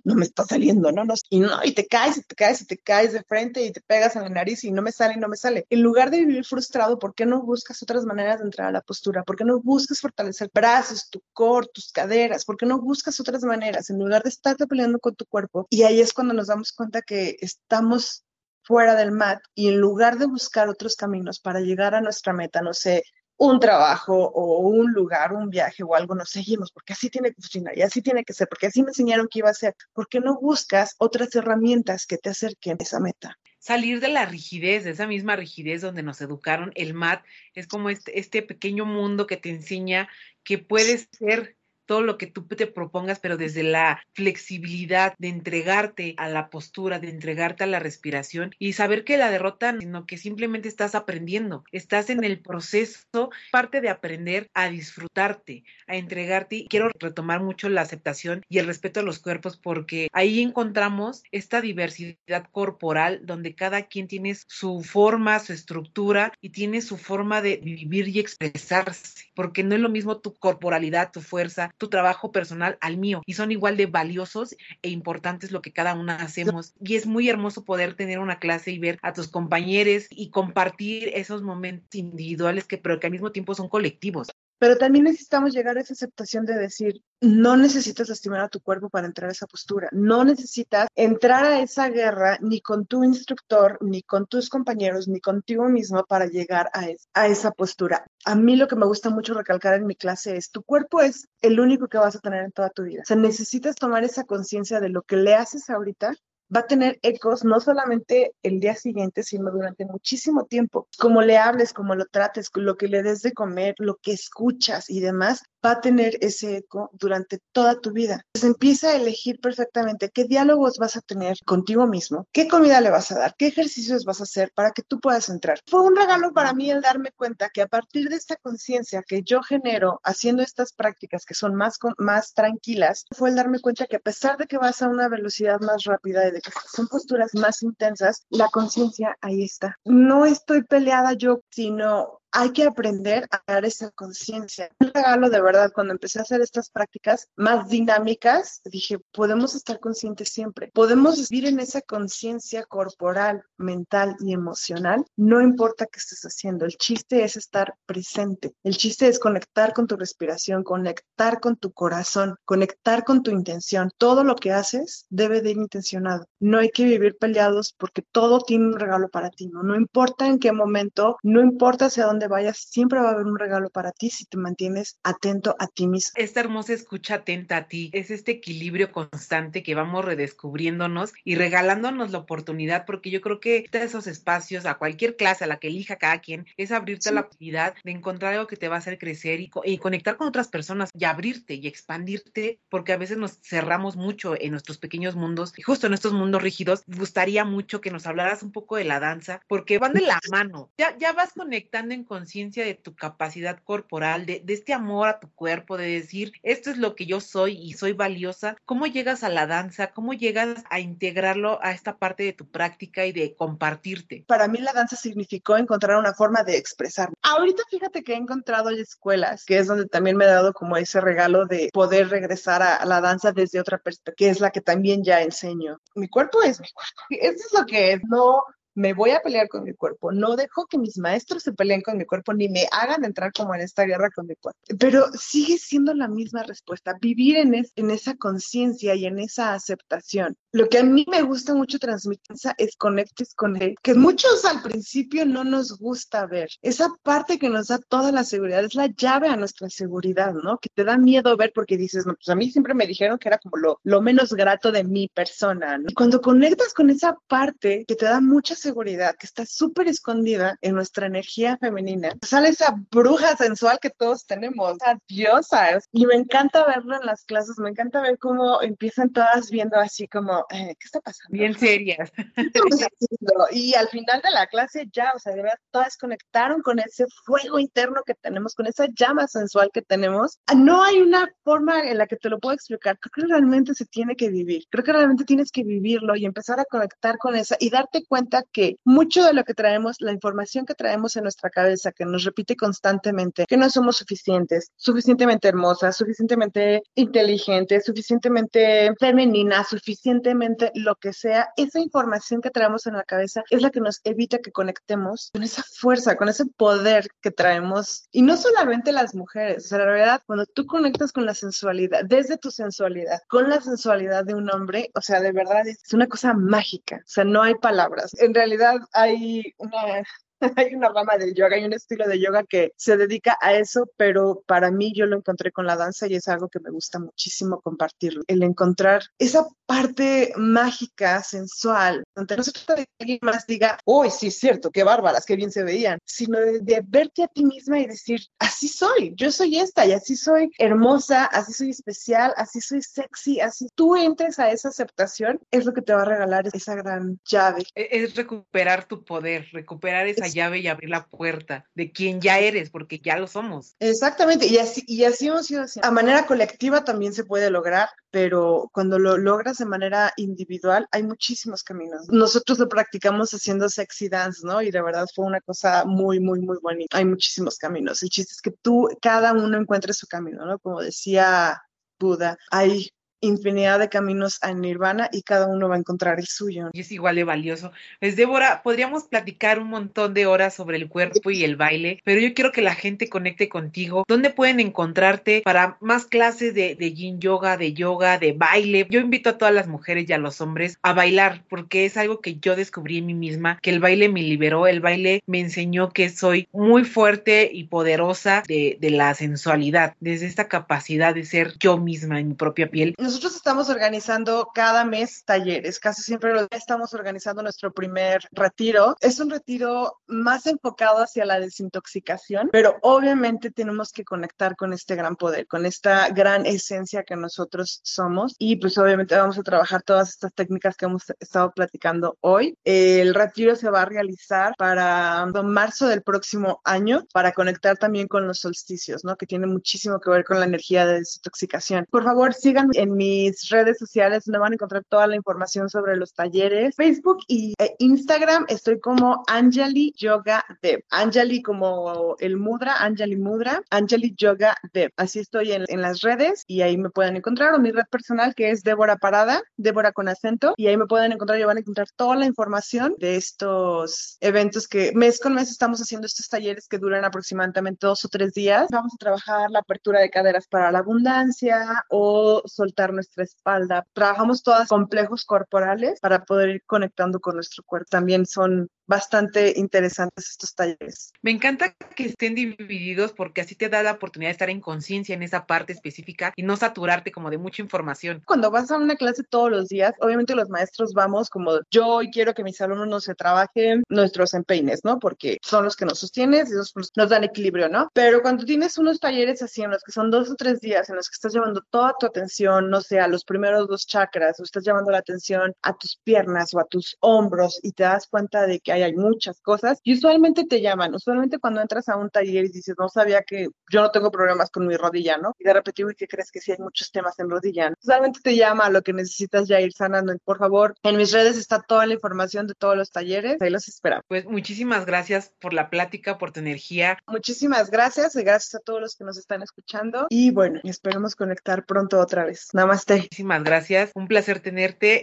no 0.04 0.14
me 0.14 0.24
está 0.24 0.44
saliendo, 0.44 0.90
¿no? 0.92 1.04
no 1.04 1.12
y 1.28 1.40
no, 1.40 1.62
y 1.62 1.72
te 1.72 1.86
caes, 1.86 2.16
y 2.16 2.22
te 2.22 2.34
caes, 2.34 2.62
y 2.62 2.64
te 2.64 2.78
caes 2.78 3.12
de 3.12 3.22
frente 3.22 3.62
y 3.66 3.70
te 3.70 3.82
pegas 3.82 4.16
en 4.16 4.22
la 4.22 4.30
nariz 4.30 4.64
y 4.64 4.72
no 4.72 4.80
me 4.80 4.92
sale 4.92 5.14
y 5.14 5.18
no 5.18 5.28
me 5.28 5.36
sale. 5.36 5.66
En 5.68 5.82
lugar 5.82 6.10
de 6.10 6.20
vivir 6.20 6.46
frustrado, 6.46 6.98
¿por 6.98 7.14
qué 7.14 7.26
no 7.26 7.42
buscas 7.42 7.82
otras 7.82 8.06
maneras 8.06 8.38
de 8.38 8.46
entrar 8.46 8.68
a 8.68 8.72
la 8.72 8.80
postura? 8.80 9.24
¿Por 9.24 9.36
qué 9.36 9.44
no 9.44 9.60
buscas 9.60 10.00
fortalecer 10.00 10.50
brazos, 10.54 11.10
tu 11.10 11.20
core, 11.34 11.68
tus 11.74 11.92
caderas? 11.92 12.46
¿Por 12.46 12.56
qué 12.56 12.64
no 12.64 12.80
buscas 12.80 13.20
otras 13.20 13.42
maneras 13.42 13.90
en 13.90 13.98
lugar 13.98 14.22
de 14.22 14.30
estarte 14.30 14.66
peleando 14.66 14.98
con 15.00 15.14
tu 15.14 15.26
cuerpo? 15.26 15.66
Y 15.68 15.82
ahí 15.82 16.00
es 16.00 16.14
cuando 16.14 16.32
nos 16.32 16.46
damos 16.46 16.72
cuenta 16.72 17.02
que 17.02 17.36
estamos 17.40 18.22
fuera 18.66 18.96
del 18.96 19.12
mat 19.12 19.40
y 19.54 19.68
en 19.68 19.78
lugar 19.78 20.18
de 20.18 20.26
buscar 20.26 20.68
otros 20.68 20.96
caminos 20.96 21.38
para 21.38 21.60
llegar 21.60 21.94
a 21.94 22.00
nuestra 22.00 22.32
meta, 22.32 22.62
no 22.62 22.74
sé, 22.74 23.04
un 23.38 23.60
trabajo 23.60 24.14
o 24.16 24.58
un 24.60 24.92
lugar, 24.92 25.32
un 25.34 25.50
viaje 25.50 25.82
o 25.82 25.94
algo, 25.94 26.14
nos 26.14 26.30
seguimos, 26.30 26.72
porque 26.72 26.94
así 26.94 27.10
tiene 27.10 27.28
que 27.28 27.42
funcionar 27.42 27.76
y 27.76 27.82
así 27.82 28.02
tiene 28.02 28.24
que 28.24 28.32
ser, 28.32 28.48
porque 28.48 28.66
así 28.66 28.82
me 28.82 28.88
enseñaron 28.88 29.28
que 29.30 29.40
iba 29.40 29.50
a 29.50 29.54
ser. 29.54 29.74
¿Por 29.92 30.08
qué 30.08 30.20
no 30.20 30.40
buscas 30.40 30.94
otras 30.98 31.34
herramientas 31.34 32.06
que 32.06 32.18
te 32.18 32.30
acerquen 32.30 32.78
a 32.80 32.82
esa 32.82 32.98
meta? 32.98 33.38
Salir 33.58 34.00
de 34.00 34.08
la 34.08 34.26
rigidez, 34.26 34.84
de 34.84 34.90
esa 34.90 35.06
misma 35.06 35.36
rigidez 35.36 35.82
donde 35.82 36.02
nos 36.02 36.20
educaron, 36.20 36.72
el 36.74 36.94
MAT 36.94 37.24
es 37.54 37.66
como 37.66 37.90
este, 37.90 38.18
este 38.18 38.42
pequeño 38.42 38.84
mundo 38.86 39.26
que 39.26 39.36
te 39.36 39.50
enseña 39.50 40.08
que 40.42 40.58
puedes 40.58 41.08
ser 41.12 41.55
todo 41.86 42.02
lo 42.02 42.18
que 42.18 42.26
tú 42.26 42.44
te 42.46 42.66
propongas, 42.66 43.18
pero 43.20 43.36
desde 43.36 43.62
la 43.62 44.02
flexibilidad 44.12 45.14
de 45.18 45.28
entregarte 45.28 46.14
a 46.18 46.28
la 46.28 46.50
postura, 46.50 46.98
de 46.98 47.08
entregarte 47.08 47.64
a 47.64 47.66
la 47.66 47.78
respiración 47.78 48.54
y 48.58 48.74
saber 48.74 49.04
que 49.04 49.16
la 49.16 49.30
derrota, 49.30 49.74
sino 49.78 50.06
que 50.06 50.18
simplemente 50.18 50.68
estás 50.68 50.94
aprendiendo, 50.94 51.64
estás 51.72 52.10
en 52.10 52.24
el 52.24 52.40
proceso, 52.40 53.30
parte 53.50 53.80
de 53.80 53.88
aprender 53.88 54.50
a 54.54 54.68
disfrutarte, 54.68 55.64
a 55.86 55.96
entregarte. 55.96 56.66
quiero 56.68 56.90
retomar 56.98 57.42
mucho 57.42 57.68
la 57.68 57.82
aceptación 57.82 58.42
y 58.48 58.58
el 58.58 58.66
respeto 58.66 59.00
a 59.00 59.02
los 59.02 59.18
cuerpos 59.18 59.56
porque 59.56 60.08
ahí 60.12 60.40
encontramos 60.40 61.22
esta 61.30 61.60
diversidad 61.60 62.48
corporal 62.50 63.20
donde 63.24 63.54
cada 63.54 63.82
quien 63.82 64.08
tiene 64.08 64.34
su 64.34 64.82
forma, 64.82 65.38
su 65.38 65.52
estructura 65.52 66.32
y 66.40 66.50
tiene 66.50 66.82
su 66.82 66.96
forma 66.96 67.42
de 67.42 67.58
vivir 67.58 68.08
y 68.08 68.18
expresarse, 68.18 69.24
porque 69.34 69.62
no 69.62 69.74
es 69.74 69.80
lo 69.80 69.88
mismo 69.88 70.18
tu 70.18 70.34
corporalidad, 70.34 71.12
tu 71.12 71.20
fuerza, 71.20 71.72
tu 71.78 71.88
trabajo 71.88 72.32
personal 72.32 72.78
al 72.80 72.98
mío 72.98 73.22
y 73.26 73.34
son 73.34 73.52
igual 73.52 73.76
de 73.76 73.86
valiosos 73.86 74.56
e 74.82 74.90
importantes 74.90 75.50
lo 75.52 75.62
que 75.62 75.72
cada 75.72 75.94
una 75.94 76.16
hacemos. 76.16 76.74
Y 76.80 76.96
es 76.96 77.06
muy 77.06 77.28
hermoso 77.28 77.64
poder 77.64 77.94
tener 77.94 78.18
una 78.18 78.38
clase 78.38 78.70
y 78.72 78.78
ver 78.78 78.98
a 79.02 79.12
tus 79.12 79.28
compañeros 79.28 80.06
y 80.10 80.30
compartir 80.30 81.10
esos 81.14 81.42
momentos 81.42 81.94
individuales 81.94 82.64
que 82.64 82.78
pero 82.78 83.00
que 83.00 83.06
al 83.06 83.12
mismo 83.12 83.32
tiempo 83.32 83.54
son 83.54 83.68
colectivos 83.68 84.28
pero 84.58 84.76
también 84.76 85.04
necesitamos 85.04 85.52
llegar 85.52 85.76
a 85.76 85.80
esa 85.80 85.94
aceptación 85.94 86.44
de 86.46 86.54
decir, 86.54 87.02
no 87.20 87.56
necesitas 87.56 88.08
lastimar 88.08 88.40
a 88.40 88.48
tu 88.48 88.60
cuerpo 88.60 88.90
para 88.90 89.06
entrar 89.06 89.28
a 89.28 89.32
esa 89.32 89.46
postura, 89.46 89.88
no 89.92 90.24
necesitas 90.24 90.88
entrar 90.94 91.44
a 91.44 91.60
esa 91.60 91.88
guerra 91.88 92.38
ni 92.40 92.60
con 92.60 92.86
tu 92.86 93.04
instructor, 93.04 93.78
ni 93.80 94.02
con 94.02 94.26
tus 94.26 94.48
compañeros, 94.48 95.08
ni 95.08 95.20
contigo 95.20 95.68
mismo 95.68 96.04
para 96.04 96.26
llegar 96.26 96.70
a, 96.72 97.26
esa 97.26 97.50
postura. 97.52 98.06
A 98.24 98.34
mí 98.34 98.56
lo 98.56 98.68
que 98.68 98.76
me 98.76 98.86
gusta 98.86 99.10
mucho 99.10 99.34
recalcar 99.34 99.74
en 99.74 99.86
mi 99.86 99.96
clase 99.96 100.36
es, 100.36 100.50
tu 100.50 100.62
cuerpo 100.62 101.00
es 101.00 101.28
el 101.40 101.60
único 101.60 101.88
que 101.88 101.98
vas 101.98 102.16
a 102.16 102.20
tener 102.20 102.44
en 102.44 102.52
toda 102.52 102.70
tu 102.70 102.82
vida. 102.82 103.02
O 103.10 103.14
necesitas 103.14 103.76
tomar 103.76 104.04
esa 104.04 104.24
conciencia 104.24 104.80
de 104.80 104.88
lo 104.88 105.02
que 105.02 105.16
le 105.16 105.34
haces 105.34 105.70
ahorita 105.70 106.14
va 106.54 106.60
a 106.60 106.66
tener 106.66 106.98
ecos 107.02 107.44
no 107.44 107.60
solamente 107.60 108.34
el 108.42 108.60
día 108.60 108.74
siguiente, 108.74 109.22
sino 109.22 109.50
durante 109.50 109.84
muchísimo 109.84 110.44
tiempo. 110.44 110.88
Como 110.98 111.22
le 111.22 111.38
hables, 111.38 111.72
como 111.72 111.94
lo 111.94 112.06
trates, 112.06 112.50
lo 112.54 112.76
que 112.76 112.88
le 112.88 113.02
des 113.02 113.22
de 113.22 113.32
comer, 113.32 113.74
lo 113.78 113.96
que 113.96 114.12
escuchas 114.12 114.88
y 114.90 115.00
demás, 115.00 115.42
va 115.66 115.72
a 115.72 115.80
tener 115.80 116.16
ese 116.20 116.58
eco 116.58 116.90
durante 116.92 117.40
toda 117.52 117.80
tu 117.80 117.90
vida. 117.90 118.22
Entonces 118.26 118.50
empieza 118.50 118.90
a 118.90 118.96
elegir 118.96 119.40
perfectamente 119.40 120.10
qué 120.10 120.24
diálogos 120.24 120.78
vas 120.78 120.96
a 120.96 121.00
tener 121.00 121.36
contigo 121.44 121.86
mismo, 121.88 122.26
qué 122.32 122.46
comida 122.46 122.80
le 122.80 122.90
vas 122.90 123.10
a 123.10 123.18
dar, 123.18 123.34
qué 123.36 123.48
ejercicios 123.48 124.04
vas 124.04 124.20
a 124.20 124.24
hacer 124.24 124.52
para 124.54 124.70
que 124.70 124.82
tú 124.82 125.00
puedas 125.00 125.28
entrar. 125.28 125.58
Fue 125.66 125.80
un 125.80 125.96
regalo 125.96 126.32
para 126.32 126.54
mí 126.54 126.70
el 126.70 126.82
darme 126.82 127.10
cuenta 127.16 127.50
que 127.52 127.62
a 127.62 127.66
partir 127.66 128.08
de 128.08 128.16
esta 128.16 128.36
conciencia 128.36 129.02
que 129.02 129.22
yo 129.22 129.42
genero 129.42 130.00
haciendo 130.04 130.42
estas 130.42 130.72
prácticas 130.72 131.24
que 131.24 131.34
son 131.34 131.54
más, 131.54 131.78
más 131.98 132.32
tranquilas, 132.32 133.04
fue 133.10 133.30
el 133.30 133.36
darme 133.36 133.60
cuenta 133.60 133.86
que 133.86 133.96
a 133.96 134.00
pesar 134.00 134.36
de 134.36 134.46
que 134.46 134.58
vas 134.58 134.82
a 134.82 134.88
una 134.88 135.08
velocidad 135.08 135.60
más 135.60 135.84
rápida 135.84 136.28
y 136.28 136.30
de 136.30 136.40
que 136.40 136.50
son 136.72 136.86
posturas 136.86 137.34
más 137.34 137.62
intensas, 137.62 138.22
la 138.30 138.48
conciencia 138.48 139.16
ahí 139.20 139.42
está. 139.42 139.76
No 139.84 140.26
estoy 140.26 140.62
peleada 140.62 141.14
yo, 141.14 141.40
sino 141.50 142.20
hay 142.36 142.52
que 142.52 142.64
aprender 142.64 143.26
a 143.30 143.42
dar 143.50 143.64
esa 143.64 143.90
conciencia. 143.92 144.68
Un 144.78 144.90
regalo 144.92 145.30
de 145.30 145.40
verdad, 145.40 145.72
cuando 145.74 145.94
empecé 145.94 146.18
a 146.18 146.22
hacer 146.22 146.42
estas 146.42 146.68
prácticas 146.68 147.30
más 147.34 147.66
dinámicas, 147.70 148.60
dije, 148.66 148.98
podemos 149.10 149.54
estar 149.54 149.80
conscientes 149.80 150.28
siempre, 150.28 150.70
podemos 150.74 151.30
vivir 151.30 151.48
en 151.48 151.60
esa 151.60 151.80
conciencia 151.80 152.64
corporal, 152.64 153.42
mental 153.56 154.16
y 154.20 154.34
emocional, 154.34 155.02
no 155.16 155.40
importa 155.40 155.86
qué 155.86 155.98
estés 155.98 156.26
haciendo, 156.26 156.66
el 156.66 156.76
chiste 156.76 157.24
es 157.24 157.38
estar 157.38 157.74
presente, 157.86 158.54
el 158.64 158.76
chiste 158.76 159.08
es 159.08 159.18
conectar 159.18 159.72
con 159.72 159.86
tu 159.86 159.96
respiración, 159.96 160.62
conectar 160.62 161.40
con 161.40 161.56
tu 161.56 161.72
corazón, 161.72 162.36
conectar 162.44 163.04
con 163.04 163.22
tu 163.22 163.30
intención. 163.30 163.90
Todo 163.96 164.24
lo 164.24 164.36
que 164.36 164.52
haces 164.52 165.06
debe 165.08 165.40
de 165.40 165.52
ir 165.52 165.56
intencionado. 165.56 166.26
No 166.38 166.58
hay 166.58 166.68
que 166.68 166.84
vivir 166.84 167.16
peleados 167.16 167.74
porque 167.78 168.02
todo 168.02 168.40
tiene 168.40 168.66
un 168.66 168.78
regalo 168.78 169.08
para 169.08 169.30
ti, 169.30 169.48
¿no? 169.48 169.62
No 169.62 169.74
importa 169.74 170.26
en 170.26 170.38
qué 170.38 170.52
momento, 170.52 171.16
no 171.22 171.40
importa 171.40 171.86
hacia 171.86 172.04
dónde 172.04 172.25
vayas, 172.28 172.58
siempre 172.58 173.00
va 173.00 173.08
a 173.08 173.12
haber 173.12 173.26
un 173.26 173.38
regalo 173.38 173.70
para 173.70 173.92
ti 173.92 174.10
si 174.10 174.24
te 174.26 174.36
mantienes 174.36 174.98
atento 175.02 175.56
a 175.58 175.66
ti 175.66 175.86
mismo. 175.86 176.12
Esta 176.16 176.40
hermosa 176.40 176.72
escucha 176.72 177.16
atenta 177.16 177.56
a 177.56 177.68
ti 177.68 177.90
es 177.92 178.10
este 178.10 178.32
equilibrio 178.32 178.92
constante 178.92 179.62
que 179.62 179.74
vamos 179.74 180.04
redescubriéndonos 180.04 181.12
y 181.24 181.36
regalándonos 181.36 182.10
la 182.10 182.18
oportunidad, 182.18 182.84
porque 182.86 183.10
yo 183.10 183.20
creo 183.20 183.40
que 183.40 183.66
esos 183.72 184.06
espacios, 184.06 184.66
a 184.66 184.78
cualquier 184.78 185.16
clase, 185.16 185.44
a 185.44 185.46
la 185.46 185.58
que 185.58 185.68
elija 185.68 185.96
cada 185.96 186.20
quien, 186.20 186.46
es 186.56 186.72
abrirte 186.72 187.08
a 187.08 187.12
la 187.12 187.28
posibilidad 187.28 187.74
de 187.84 187.90
encontrar 187.92 188.34
algo 188.34 188.46
que 188.46 188.56
te 188.56 188.68
va 188.68 188.76
a 188.76 188.78
hacer 188.78 188.98
crecer 188.98 189.40
y, 189.40 189.50
y 189.64 189.78
conectar 189.78 190.16
con 190.16 190.28
otras 190.28 190.48
personas 190.48 190.90
y 190.92 191.04
abrirte 191.04 191.54
y 191.54 191.66
expandirte, 191.66 192.60
porque 192.68 192.92
a 192.92 192.96
veces 192.96 193.18
nos 193.18 193.38
cerramos 193.42 193.96
mucho 193.96 194.34
en 194.38 194.50
nuestros 194.50 194.78
pequeños 194.78 195.14
mundos 195.14 195.52
y 195.56 195.62
justo 195.62 195.86
en 195.86 195.94
estos 195.94 196.12
mundos 196.12 196.42
rígidos. 196.42 196.82
Gustaría 196.86 197.44
mucho 197.44 197.80
que 197.80 197.90
nos 197.90 198.06
hablaras 198.06 198.42
un 198.42 198.52
poco 198.52 198.76
de 198.76 198.84
la 198.84 199.00
danza, 199.00 199.40
porque 199.48 199.78
van 199.78 199.92
de 199.92 200.00
la 200.00 200.18
mano. 200.30 200.70
Ya, 200.78 200.96
ya 200.98 201.12
vas 201.12 201.32
conectando 201.32 201.94
en 201.94 202.04
conciencia 202.06 202.64
de 202.64 202.74
tu 202.74 202.94
capacidad 202.94 203.58
corporal, 203.62 204.26
de, 204.26 204.42
este 204.48 204.72
amor 204.72 205.08
a 205.08 205.20
tu 205.20 205.30
cuerpo, 205.32 205.76
de 205.76 205.86
decir, 205.86 206.32
esto 206.42 206.70
es 206.70 206.78
lo 206.78 206.94
que 206.94 207.06
yo 207.06 207.20
soy 207.20 207.58
y 207.58 207.74
soy 207.74 207.92
valiosa, 207.92 208.56
¿cómo 208.64 208.86
llegas 208.86 209.22
a 209.24 209.28
la 209.28 209.46
danza? 209.46 209.92
¿Cómo 209.92 210.12
llegas 210.14 210.64
a 210.70 210.80
integrarlo 210.80 211.58
a 211.62 211.72
esta 211.72 211.98
parte 211.98 212.22
de 212.22 212.32
tu 212.32 212.50
práctica 212.50 213.04
y 213.06 213.12
de 213.12 213.34
compartirte? 213.34 214.24
Para 214.26 214.48
mí 214.48 214.58
la 214.58 214.72
danza 214.72 214.96
significó 214.96 215.56
encontrar 215.56 215.98
una 215.98 216.14
forma 216.14 216.42
de 216.42 216.56
expresarme. 216.56 217.14
Ahorita 217.22 217.62
fíjate 217.70 218.02
que 218.02 218.12
he 218.12 218.16
encontrado 218.16 218.70
escuelas, 218.70 219.44
que 219.44 219.58
es 219.58 219.66
donde 219.66 219.86
también 219.86 220.16
me 220.16 220.24
he 220.24 220.28
dado 220.28 220.52
como 220.52 220.76
ese 220.76 221.00
regalo 221.00 221.46
de 221.46 221.70
poder 221.72 222.08
regresar 222.08 222.62
a, 222.62 222.84
la 222.84 223.00
danza 223.00 223.32
desde 223.32 223.60
otra 223.60 223.78
perspectiva, 223.78 224.16
que 224.16 224.28
es 224.30 224.40
la 224.40 224.50
que 224.50 224.60
también 224.60 225.04
ya 225.04 225.22
enseño. 225.22 225.80
Mi 225.94 226.08
cuerpo 226.08 226.42
es 226.42 226.60
mi 226.60 226.68
cuerpo. 226.72 227.02
Eso 227.10 227.44
es 227.46 227.58
lo 227.58 227.66
que 227.66 227.92
es. 227.92 228.00
No, 228.04 228.44
me 228.76 228.92
voy 228.92 229.10
a 229.10 229.20
pelear 229.20 229.48
con 229.48 229.64
mi 229.64 229.72
cuerpo, 229.72 230.12
no 230.12 230.36
dejo 230.36 230.66
que 230.66 230.78
mis 230.78 230.98
maestros 230.98 231.42
se 231.42 231.52
peleen 231.52 231.80
con 231.80 231.96
mi 231.96 232.04
cuerpo 232.04 232.34
ni 232.34 232.48
me 232.48 232.68
hagan 232.70 233.04
entrar 233.04 233.32
como 233.32 233.54
en 233.54 233.62
esta 233.62 233.84
guerra 233.84 234.10
con 234.14 234.26
mi 234.26 234.36
cuerpo. 234.36 234.60
Pero 234.78 235.06
sigue 235.14 235.58
siendo 235.58 235.94
la 235.94 236.08
misma 236.08 236.42
respuesta, 236.42 236.94
vivir 237.00 237.36
en, 237.36 237.54
en 237.54 237.90
esa 237.90 238.14
conciencia 238.16 238.94
y 238.94 239.06
en 239.06 239.18
esa 239.18 239.54
aceptación. 239.54 240.36
Lo 240.52 240.68
que 240.68 240.78
a 240.78 240.84
mí 240.84 241.06
me 241.10 241.22
gusta 241.22 241.54
mucho 241.54 241.78
transmitir 241.78 242.36
es 242.58 242.76
conectes 242.76 243.34
con 243.34 243.60
él, 243.60 243.74
que 243.82 243.94
muchos 243.94 244.44
al 244.44 244.62
principio 244.62 245.24
no 245.24 245.42
nos 245.44 245.78
gusta 245.78 246.26
ver. 246.26 246.50
Esa 246.62 246.90
parte 247.02 247.38
que 247.38 247.48
nos 247.48 247.68
da 247.68 247.78
toda 247.78 248.12
la 248.12 248.24
seguridad 248.24 248.64
es 248.64 248.74
la 248.74 248.86
llave 248.86 249.28
a 249.28 249.36
nuestra 249.36 249.70
seguridad, 249.70 250.34
¿no? 250.34 250.58
Que 250.58 250.68
te 250.74 250.84
da 250.84 250.98
miedo 250.98 251.36
ver 251.36 251.52
porque 251.54 251.76
dices, 251.76 252.06
no, 252.06 252.14
pues 252.14 252.28
a 252.28 252.34
mí 252.34 252.50
siempre 252.50 252.74
me 252.74 252.86
dijeron 252.86 253.18
que 253.18 253.28
era 253.28 253.38
como 253.38 253.56
lo, 253.56 253.80
lo 253.84 254.02
menos 254.02 254.34
grato 254.34 254.70
de 254.70 254.84
mi 254.84 255.08
persona, 255.08 255.78
¿no? 255.78 255.86
Y 255.88 255.94
cuando 255.94 256.20
conectas 256.20 256.74
con 256.74 256.90
esa 256.90 257.16
parte 257.26 257.84
que 257.86 257.96
te 257.96 258.04
da 258.04 258.20
mucha 258.20 258.54
seguridad, 258.54 258.65
seguridad 258.66 259.14
que 259.18 259.26
está 259.26 259.46
súper 259.46 259.86
escondida 259.86 260.58
en 260.60 260.74
nuestra 260.74 261.06
energía 261.06 261.56
femenina. 261.58 262.10
Sale 262.22 262.48
esa 262.48 262.74
bruja 262.90 263.36
sensual 263.36 263.78
que 263.80 263.90
todos 263.90 264.26
tenemos, 264.26 264.76
esa 264.80 264.98
diosa. 265.08 265.78
Y 265.92 266.06
me 266.06 266.16
encanta 266.16 266.66
verlo 266.66 266.96
en 266.96 267.06
las 267.06 267.24
clases, 267.24 267.58
me 267.58 267.70
encanta 267.70 268.00
ver 268.00 268.18
cómo 268.18 268.60
empiezan 268.62 269.12
todas 269.12 269.50
viendo 269.50 269.76
así 269.76 270.08
como 270.08 270.44
eh, 270.50 270.74
¿qué 270.78 270.84
está 270.84 271.00
pasando? 271.00 271.30
Bien 271.30 271.56
serias. 271.56 272.10
y 273.52 273.74
al 273.74 273.88
final 273.88 274.20
de 274.22 274.30
la 274.30 274.46
clase 274.46 274.88
ya, 274.92 275.12
o 275.14 275.18
sea, 275.18 275.32
de 275.32 275.42
verdad, 275.42 275.58
todas 275.70 275.96
conectaron 275.96 276.60
con 276.62 276.78
ese 276.80 277.06
fuego 277.24 277.58
interno 277.58 278.02
que 278.04 278.14
tenemos, 278.14 278.54
con 278.54 278.66
esa 278.66 278.86
llama 278.94 279.28
sensual 279.28 279.70
que 279.72 279.82
tenemos. 279.82 280.40
No 280.56 280.82
hay 280.82 281.00
una 281.00 281.28
forma 281.44 281.80
en 281.88 281.98
la 281.98 282.06
que 282.06 282.16
te 282.16 282.28
lo 282.28 282.40
puedo 282.40 282.54
explicar. 282.54 282.98
Creo 282.98 283.26
que 283.26 283.32
realmente 283.32 283.74
se 283.74 283.86
tiene 283.86 284.16
que 284.16 284.28
vivir. 284.28 284.64
Creo 284.70 284.84
que 284.84 284.92
realmente 284.92 285.24
tienes 285.24 285.50
que 285.52 285.62
vivirlo 285.62 286.16
y 286.16 286.24
empezar 286.24 286.58
a 286.58 286.64
conectar 286.64 287.18
con 287.18 287.36
esa 287.36 287.56
y 287.60 287.70
darte 287.70 288.04
cuenta 288.08 288.42
que 288.56 288.78
mucho 288.84 289.22
de 289.22 289.34
lo 289.34 289.44
que 289.44 289.52
traemos, 289.52 290.00
la 290.00 290.12
información 290.12 290.64
que 290.64 290.74
traemos 290.74 291.14
en 291.14 291.24
nuestra 291.24 291.50
cabeza, 291.50 291.92
que 291.92 292.06
nos 292.06 292.24
repite 292.24 292.56
constantemente, 292.56 293.44
que 293.46 293.58
no 293.58 293.68
somos 293.68 293.98
suficientes, 293.98 294.70
suficientemente 294.76 295.46
hermosas, 295.46 295.94
suficientemente 295.94 296.82
inteligentes, 296.94 297.84
suficientemente 297.84 298.94
femeninas, 298.98 299.68
suficientemente 299.68 300.72
lo 300.74 300.94
que 300.94 301.12
sea, 301.12 301.50
esa 301.58 301.80
información 301.80 302.40
que 302.40 302.48
traemos 302.48 302.86
en 302.86 302.94
la 302.94 303.02
cabeza 303.02 303.42
es 303.50 303.60
la 303.60 303.68
que 303.68 303.82
nos 303.82 304.00
evita 304.04 304.38
que 304.38 304.52
conectemos 304.52 305.28
con 305.34 305.42
esa 305.42 305.62
fuerza, 305.78 306.16
con 306.16 306.30
ese 306.30 306.46
poder 306.46 307.08
que 307.20 307.30
traemos. 307.30 308.08
Y 308.10 308.22
no 308.22 308.38
solamente 308.38 308.90
las 308.90 309.14
mujeres, 309.14 309.66
o 309.66 309.68
sea, 309.68 309.80
la 309.80 309.84
verdad, 309.84 310.22
cuando 310.24 310.46
tú 310.46 310.64
conectas 310.64 311.12
con 311.12 311.26
la 311.26 311.34
sensualidad, 311.34 312.06
desde 312.06 312.38
tu 312.38 312.50
sensualidad, 312.50 313.20
con 313.28 313.50
la 313.50 313.60
sensualidad 313.60 314.24
de 314.24 314.32
un 314.32 314.50
hombre, 314.50 314.90
o 314.94 315.02
sea, 315.02 315.20
de 315.20 315.32
verdad 315.32 315.68
es 315.68 315.92
una 315.92 316.06
cosa 316.06 316.32
mágica, 316.32 316.96
o 316.96 317.04
sea, 317.04 317.24
no 317.24 317.42
hay 317.42 317.54
palabras. 317.56 318.12
En 318.18 318.32
realidad 318.32 318.45
hay 318.92 319.42
una 319.58 320.02
hay 320.56 320.74
una 320.74 320.88
rama 320.88 321.16
del 321.18 321.34
yoga, 321.34 321.56
hay 321.56 321.64
un 321.64 321.72
estilo 321.72 322.06
de 322.06 322.20
yoga 322.20 322.44
que 322.44 322.72
se 322.76 322.96
dedica 322.96 323.36
a 323.40 323.54
eso, 323.54 323.90
pero 323.96 324.42
para 324.46 324.70
mí 324.70 324.92
yo 324.94 325.06
lo 325.06 325.16
encontré 325.16 325.52
con 325.52 325.66
la 325.66 325.76
danza 325.76 326.06
y 326.06 326.14
es 326.14 326.28
algo 326.28 326.48
que 326.48 326.60
me 326.60 326.70
gusta 326.70 326.98
muchísimo 326.98 327.60
compartirlo. 327.60 328.22
El 328.26 328.42
encontrar 328.42 329.02
esa 329.18 329.46
parte 329.66 330.32
mágica, 330.36 331.22
sensual, 331.22 332.04
donde 332.14 332.36
no 332.36 332.42
se 332.42 332.52
trata 332.52 332.76
de 332.76 332.84
que 332.84 332.92
alguien 333.00 333.18
más 333.22 333.46
diga, 333.46 333.78
uy, 333.84 334.10
sí 334.10 334.28
es 334.28 334.38
cierto, 334.38 334.70
qué 334.70 334.84
bárbaras, 334.84 335.26
qué 335.26 335.36
bien 335.36 335.50
se 335.50 335.64
veían, 335.64 335.98
sino 336.04 336.38
de, 336.38 336.84
verte 336.86 337.24
a 337.24 337.28
ti 337.28 337.44
misma 337.44 337.80
y 337.80 337.86
decir, 337.86 338.20
así 338.38 338.68
soy, 338.68 339.12
yo 339.16 339.32
soy 339.32 339.58
esta 339.58 339.86
y 339.86 339.92
así 339.92 340.16
soy 340.16 340.50
hermosa, 340.58 341.24
así 341.24 341.52
soy 341.52 341.70
especial, 341.70 342.32
así 342.36 342.60
soy 342.60 342.82
sexy, 342.82 343.40
así 343.40 343.68
tú 343.74 343.96
entres 343.96 344.38
a 344.38 344.50
esa 344.50 344.68
aceptación, 344.68 345.40
es 345.50 345.64
lo 345.64 345.72
que 345.72 345.82
te 345.82 345.94
va 345.94 346.02
a 346.02 346.06
regalar 346.06 346.46
esa 346.52 346.74
gran 346.74 347.18
llave. 347.24 347.64
E, 347.74 347.88
es 347.90 348.14
recuperar 348.14 348.86
tu 348.86 349.04
poder, 349.04 349.48
recuperar 349.52 350.06
esa 350.06 350.25
llave 350.28 350.58
y 350.60 350.68
abrir 350.68 350.90
la 350.90 351.06
puerta 351.06 351.64
de 351.74 351.92
quien 351.92 352.20
ya 352.20 352.38
eres, 352.38 352.70
porque 352.70 352.98
ya 352.98 353.18
lo 353.18 353.26
somos. 353.26 353.76
Exactamente, 353.80 354.46
y 354.46 354.58
así, 354.58 354.84
y 354.86 355.04
así 355.04 355.28
hemos 355.28 355.46
sido 355.46 355.62
así. 355.62 355.80
A 355.82 355.90
manera 355.90 356.26
colectiva 356.26 356.84
también 356.84 357.12
se 357.12 357.24
puede 357.24 357.50
lograr, 357.50 357.88
pero 358.10 358.70
cuando 358.72 358.98
lo 358.98 359.16
logras 359.18 359.58
de 359.58 359.66
manera 359.66 360.12
individual, 360.16 360.86
hay 360.90 361.02
muchísimos 361.02 361.62
caminos. 361.62 362.08
Nosotros 362.08 362.58
lo 362.58 362.68
practicamos 362.68 363.32
haciendo 363.32 363.68
sexy 363.68 364.08
dance, 364.08 364.40
¿no? 364.44 364.62
Y 364.62 364.70
de 364.70 364.82
verdad 364.82 365.06
fue 365.14 365.26
una 365.26 365.40
cosa 365.40 365.84
muy, 365.84 366.20
muy, 366.20 366.40
muy 366.40 366.58
bonita. 366.62 366.98
Hay 366.98 367.04
muchísimos 367.04 367.58
caminos. 367.58 368.02
El 368.02 368.10
chiste 368.10 368.32
es 368.32 368.40
que 368.40 368.50
tú, 368.50 368.88
cada 369.00 369.32
uno 369.32 369.58
encuentre 369.58 369.92
su 369.92 370.06
camino, 370.06 370.44
¿no? 370.46 370.58
Como 370.58 370.80
decía 370.80 371.62
Buda, 371.98 372.36
hay 372.50 372.90
infinidad 373.20 373.78
de 373.78 373.88
caminos 373.88 374.38
a 374.42 374.52
Nirvana 374.52 375.08
y 375.12 375.22
cada 375.22 375.46
uno 375.46 375.68
va 375.68 375.76
a 375.76 375.78
encontrar 375.78 376.18
el 376.18 376.26
suyo. 376.26 376.70
Y 376.72 376.80
es 376.80 376.92
igual 376.92 377.16
de 377.16 377.24
valioso. 377.24 377.72
Pues 378.00 378.16
Débora, 378.16 378.62
podríamos 378.62 379.04
platicar 379.04 379.58
un 379.58 379.68
montón 379.68 380.14
de 380.14 380.26
horas 380.26 380.54
sobre 380.54 380.76
el 380.76 380.88
cuerpo 380.88 381.30
y 381.30 381.44
el 381.44 381.56
baile, 381.56 382.00
pero 382.04 382.20
yo 382.20 382.34
quiero 382.34 382.52
que 382.52 382.62
la 382.62 382.74
gente 382.74 383.08
conecte 383.08 383.48
contigo. 383.48 384.04
¿Dónde 384.08 384.30
pueden 384.30 384.60
encontrarte 384.60 385.42
para 385.44 385.76
más 385.80 386.06
clases 386.06 386.54
de, 386.54 386.74
de 386.74 386.92
yin 386.92 387.20
yoga, 387.20 387.56
de 387.56 387.72
yoga, 387.72 388.18
de 388.18 388.32
baile? 388.32 388.86
Yo 388.90 389.00
invito 389.00 389.30
a 389.30 389.38
todas 389.38 389.54
las 389.54 389.68
mujeres 389.68 390.08
y 390.08 390.12
a 390.12 390.18
los 390.18 390.40
hombres 390.40 390.78
a 390.82 390.92
bailar 390.92 391.44
porque 391.48 391.86
es 391.86 391.96
algo 391.96 392.20
que 392.20 392.36
yo 392.36 392.56
descubrí 392.56 392.98
en 392.98 393.06
mí 393.06 393.14
misma, 393.14 393.58
que 393.62 393.70
el 393.70 393.80
baile 393.80 394.08
me 394.08 394.22
liberó, 394.22 394.66
el 394.66 394.80
baile 394.80 395.22
me 395.26 395.40
enseñó 395.40 395.90
que 395.90 396.10
soy 396.10 396.48
muy 396.52 396.84
fuerte 396.84 397.50
y 397.52 397.64
poderosa 397.64 398.42
de, 398.46 398.76
de 398.80 398.90
la 398.90 399.14
sensualidad, 399.14 399.94
desde 400.00 400.26
esta 400.26 400.48
capacidad 400.48 401.14
de 401.14 401.24
ser 401.24 401.54
yo 401.58 401.78
misma 401.78 402.20
en 402.20 402.28
mi 402.28 402.34
propia 402.34 402.68
piel 402.68 402.94
nosotros 403.06 403.36
estamos 403.36 403.68
organizando 403.68 404.50
cada 404.52 404.84
mes 404.84 405.22
talleres, 405.24 405.78
casi 405.78 406.02
siempre 406.02 406.34
lo 406.34 406.48
estamos 406.50 406.92
organizando 406.92 407.40
nuestro 407.40 407.72
primer 407.72 408.26
retiro. 408.32 408.96
Es 409.00 409.20
un 409.20 409.30
retiro 409.30 410.00
más 410.08 410.46
enfocado 410.46 411.02
hacia 411.02 411.24
la 411.24 411.38
desintoxicación, 411.38 412.48
pero 412.50 412.76
obviamente 412.82 413.52
tenemos 413.52 413.92
que 413.92 414.04
conectar 414.04 414.56
con 414.56 414.72
este 414.72 414.96
gran 414.96 415.14
poder, 415.14 415.46
con 415.46 415.66
esta 415.66 416.08
gran 416.08 416.46
esencia 416.46 417.04
que 417.04 417.14
nosotros 417.14 417.80
somos 417.84 418.34
y 418.38 418.56
pues 418.56 418.76
obviamente 418.76 419.16
vamos 419.16 419.38
a 419.38 419.44
trabajar 419.44 419.82
todas 419.82 420.08
estas 420.10 420.34
técnicas 420.34 420.76
que 420.76 420.86
hemos 420.86 421.04
estado 421.20 421.52
platicando 421.52 422.18
hoy. 422.20 422.58
El 422.64 423.14
retiro 423.14 423.54
se 423.54 423.70
va 423.70 423.82
a 423.82 423.84
realizar 423.84 424.54
para 424.58 425.26
marzo 425.44 425.86
del 425.86 426.02
próximo 426.02 426.60
año 426.64 427.06
para 427.12 427.30
conectar 427.32 427.76
también 427.76 428.08
con 428.08 428.26
los 428.26 428.40
solsticios, 428.40 429.04
¿no? 429.04 429.16
Que 429.16 429.26
tiene 429.26 429.46
muchísimo 429.46 430.00
que 430.00 430.10
ver 430.10 430.24
con 430.24 430.40
la 430.40 430.46
energía 430.46 430.86
de 430.86 430.98
desintoxicación. 430.98 431.86
Por 431.88 432.02
favor, 432.02 432.34
sigan 432.34 432.70
en 432.72 432.95
mis 432.96 433.48
redes 433.48 433.78
sociales 433.78 434.24
donde 434.24 434.38
van 434.38 434.52
a 434.52 434.54
encontrar 434.54 434.84
toda 434.88 435.06
la 435.06 435.16
información 435.16 435.68
sobre 435.68 435.96
los 435.96 436.14
talleres. 436.14 436.74
Facebook 436.76 437.18
y 437.28 437.54
eh, 437.58 437.74
Instagram 437.78 438.46
estoy 438.48 438.80
como 438.80 439.22
Anjali 439.26 439.92
Yoga 439.96 440.44
Dev. 440.62 440.82
Anjali 440.90 441.42
como 441.42 442.16
el 442.18 442.36
mudra, 442.36 442.76
Anjali 442.82 443.16
Mudra, 443.16 443.62
Anjali 443.70 444.14
Yoga 444.16 444.56
Dev. 444.72 444.90
Así 444.96 445.20
estoy 445.20 445.52
en, 445.52 445.64
en 445.68 445.82
las 445.82 446.00
redes 446.00 446.44
y 446.46 446.62
ahí 446.62 446.76
me 446.76 446.90
pueden 446.90 447.16
encontrar. 447.16 447.54
O 447.54 447.58
mi 447.58 447.70
red 447.70 447.86
personal 447.90 448.34
que 448.34 448.50
es 448.50 448.62
Débora 448.62 448.96
Parada, 448.96 449.42
Débora 449.56 449.92
con 449.92 450.08
acento. 450.08 450.54
Y 450.56 450.66
ahí 450.66 450.76
me 450.76 450.86
pueden 450.86 451.12
encontrar 451.12 451.38
y 451.38 451.44
van 451.44 451.58
a 451.58 451.60
encontrar 451.60 451.88
toda 451.96 452.16
la 452.16 452.26
información 452.26 452.94
de 452.98 453.16
estos 453.16 454.16
eventos 454.20 454.68
que 454.68 454.92
mes 454.94 455.20
con 455.20 455.34
mes 455.34 455.50
estamos 455.50 455.80
haciendo 455.80 456.06
estos 456.06 456.28
talleres 456.28 456.68
que 456.68 456.78
duran 456.78 457.04
aproximadamente 457.04 457.86
dos 457.86 458.04
o 458.04 458.08
tres 458.08 458.32
días. 458.32 458.68
Vamos 458.70 458.94
a 458.94 458.98
trabajar 458.98 459.50
la 459.50 459.60
apertura 459.60 460.00
de 460.00 460.10
caderas 460.10 460.46
para 460.46 460.70
la 460.72 460.78
abundancia 460.78 461.84
o 461.90 462.42
soltar 462.46 462.85
nuestra 462.92 463.24
espalda. 463.24 463.86
Trabajamos 463.92 464.42
todas 464.42 464.68
complejos 464.68 465.24
corporales 465.24 466.00
para 466.00 466.24
poder 466.24 466.48
ir 466.50 466.62
conectando 466.66 467.20
con 467.20 467.34
nuestro 467.34 467.62
cuerpo. 467.64 467.86
También 467.90 468.26
son 468.26 468.68
bastante 468.86 469.54
interesantes 469.56 470.30
estos 470.30 470.54
talleres. 470.54 471.12
Me 471.22 471.30
encanta 471.30 471.74
que 471.94 472.06
estén 472.06 472.34
divididos 472.34 473.12
porque 473.12 473.40
así 473.40 473.54
te 473.54 473.68
da 473.68 473.82
la 473.82 473.92
oportunidad 473.92 474.28
de 474.28 474.32
estar 474.32 474.50
en 474.50 474.60
conciencia 474.60 475.14
en 475.14 475.22
esa 475.22 475.46
parte 475.46 475.72
específica 475.72 476.32
y 476.36 476.42
no 476.42 476.56
saturarte 476.56 477.12
como 477.12 477.30
de 477.30 477.38
mucha 477.38 477.62
información. 477.62 478.22
Cuando 478.26 478.50
vas 478.50 478.70
a 478.70 478.76
una 478.76 478.96
clase 478.96 479.22
todos 479.24 479.50
los 479.50 479.68
días, 479.68 479.94
obviamente 480.00 480.34
los 480.34 480.48
maestros 480.48 480.92
vamos 480.92 481.28
como 481.30 481.60
yo 481.70 481.86
hoy 481.86 482.10
quiero 482.10 482.34
que 482.34 482.44
mis 482.44 482.60
alumnos 482.60 483.04
se 483.04 483.14
trabajen 483.14 483.82
nuestros 483.88 484.34
empeines, 484.34 484.84
¿no? 484.84 484.98
Porque 484.98 485.38
son 485.42 485.64
los 485.64 485.76
que 485.76 485.84
nos 485.84 485.98
sostienen 485.98 486.46
y 486.46 486.50
nos, 486.50 486.72
nos 486.74 487.08
dan 487.08 487.24
equilibrio, 487.24 487.68
¿no? 487.68 487.90
Pero 487.92 488.22
cuando 488.22 488.44
tienes 488.44 488.78
unos 488.78 489.00
talleres 489.00 489.42
así 489.42 489.62
en 489.62 489.70
los 489.70 489.82
que 489.82 489.92
son 489.92 490.10
dos 490.10 490.30
o 490.30 490.36
tres 490.36 490.60
días 490.60 490.88
en 490.90 490.96
los 490.96 491.08
que 491.08 491.14
estás 491.14 491.32
llevando 491.32 491.62
toda 491.70 491.94
tu 491.98 492.06
atención, 492.06 492.70
no 492.70 492.80
sé, 492.80 493.00
a 493.00 493.08
los 493.08 493.24
primeros 493.24 493.68
dos 493.68 493.86
chakras 493.86 494.38
o 494.40 494.42
estás 494.42 494.64
llevando 494.64 494.90
la 494.90 494.98
atención 494.98 495.52
a 495.62 495.76
tus 495.76 495.98
piernas 496.04 496.54
o 496.54 496.60
a 496.60 496.64
tus 496.64 496.96
hombros 497.00 497.58
y 497.62 497.72
te 497.72 497.84
das 497.84 498.06
cuenta 498.06 498.46
de 498.46 498.60
que 498.60 498.75
hay 498.82 498.94
muchas 498.94 499.40
cosas 499.40 499.78
y 499.82 499.94
usualmente 499.94 500.44
te 500.44 500.60
llaman, 500.60 500.94
usualmente 500.94 501.38
cuando 501.38 501.60
entras 501.60 501.88
a 501.88 501.96
un 501.96 502.10
taller 502.10 502.44
y 502.44 502.48
dices, 502.48 502.74
no 502.78 502.88
sabía 502.88 503.22
que 503.22 503.48
yo 503.70 503.80
no 503.80 503.90
tengo 503.90 504.10
problemas 504.10 504.50
con 504.50 504.66
mi 504.66 504.76
rodilla, 504.76 505.18
¿no? 505.18 505.34
Y 505.38 505.44
de 505.44 505.52
repente, 505.52 505.84
uy, 505.84 505.94
¿qué 505.94 506.06
crees 506.06 506.30
que 506.30 506.40
sí 506.40 506.52
hay 506.52 506.58
muchos 506.58 506.90
temas 506.90 507.18
en 507.18 507.30
rodilla? 507.30 507.72
Usualmente 507.82 508.20
te 508.22 508.36
llama 508.36 508.66
a 508.66 508.70
lo 508.70 508.82
que 508.82 508.92
necesitas 508.92 509.48
ya 509.48 509.60
ir 509.60 509.72
sanando. 509.72 510.16
Por 510.24 510.38
favor, 510.38 510.74
en 510.82 510.96
mis 510.96 511.12
redes 511.12 511.36
está 511.36 511.60
toda 511.60 511.86
la 511.86 511.94
información 511.94 512.46
de 512.46 512.54
todos 512.54 512.76
los 512.76 512.90
talleres, 512.90 513.40
ahí 513.40 513.50
los 513.50 513.68
esperamos. 513.68 514.04
Pues 514.08 514.26
muchísimas 514.26 514.86
gracias 514.86 515.32
por 515.40 515.52
la 515.52 515.70
plática, 515.70 516.18
por 516.18 516.32
tu 516.32 516.40
energía. 516.40 516.98
Muchísimas 517.06 517.70
gracias 517.70 518.16
y 518.16 518.22
gracias 518.22 518.54
a 518.56 518.58
todos 518.60 518.80
los 518.80 518.96
que 518.96 519.04
nos 519.04 519.18
están 519.18 519.42
escuchando 519.42 520.06
y 520.10 520.30
bueno, 520.30 520.60
esperemos 520.64 521.16
conectar 521.16 521.64
pronto 521.64 522.00
otra 522.00 522.24
vez. 522.24 522.48
Namaste. 522.52 522.96
Muchísimas 522.96 523.42
gracias, 523.42 523.90
un 523.94 524.08
placer 524.08 524.40
tenerte 524.40 524.94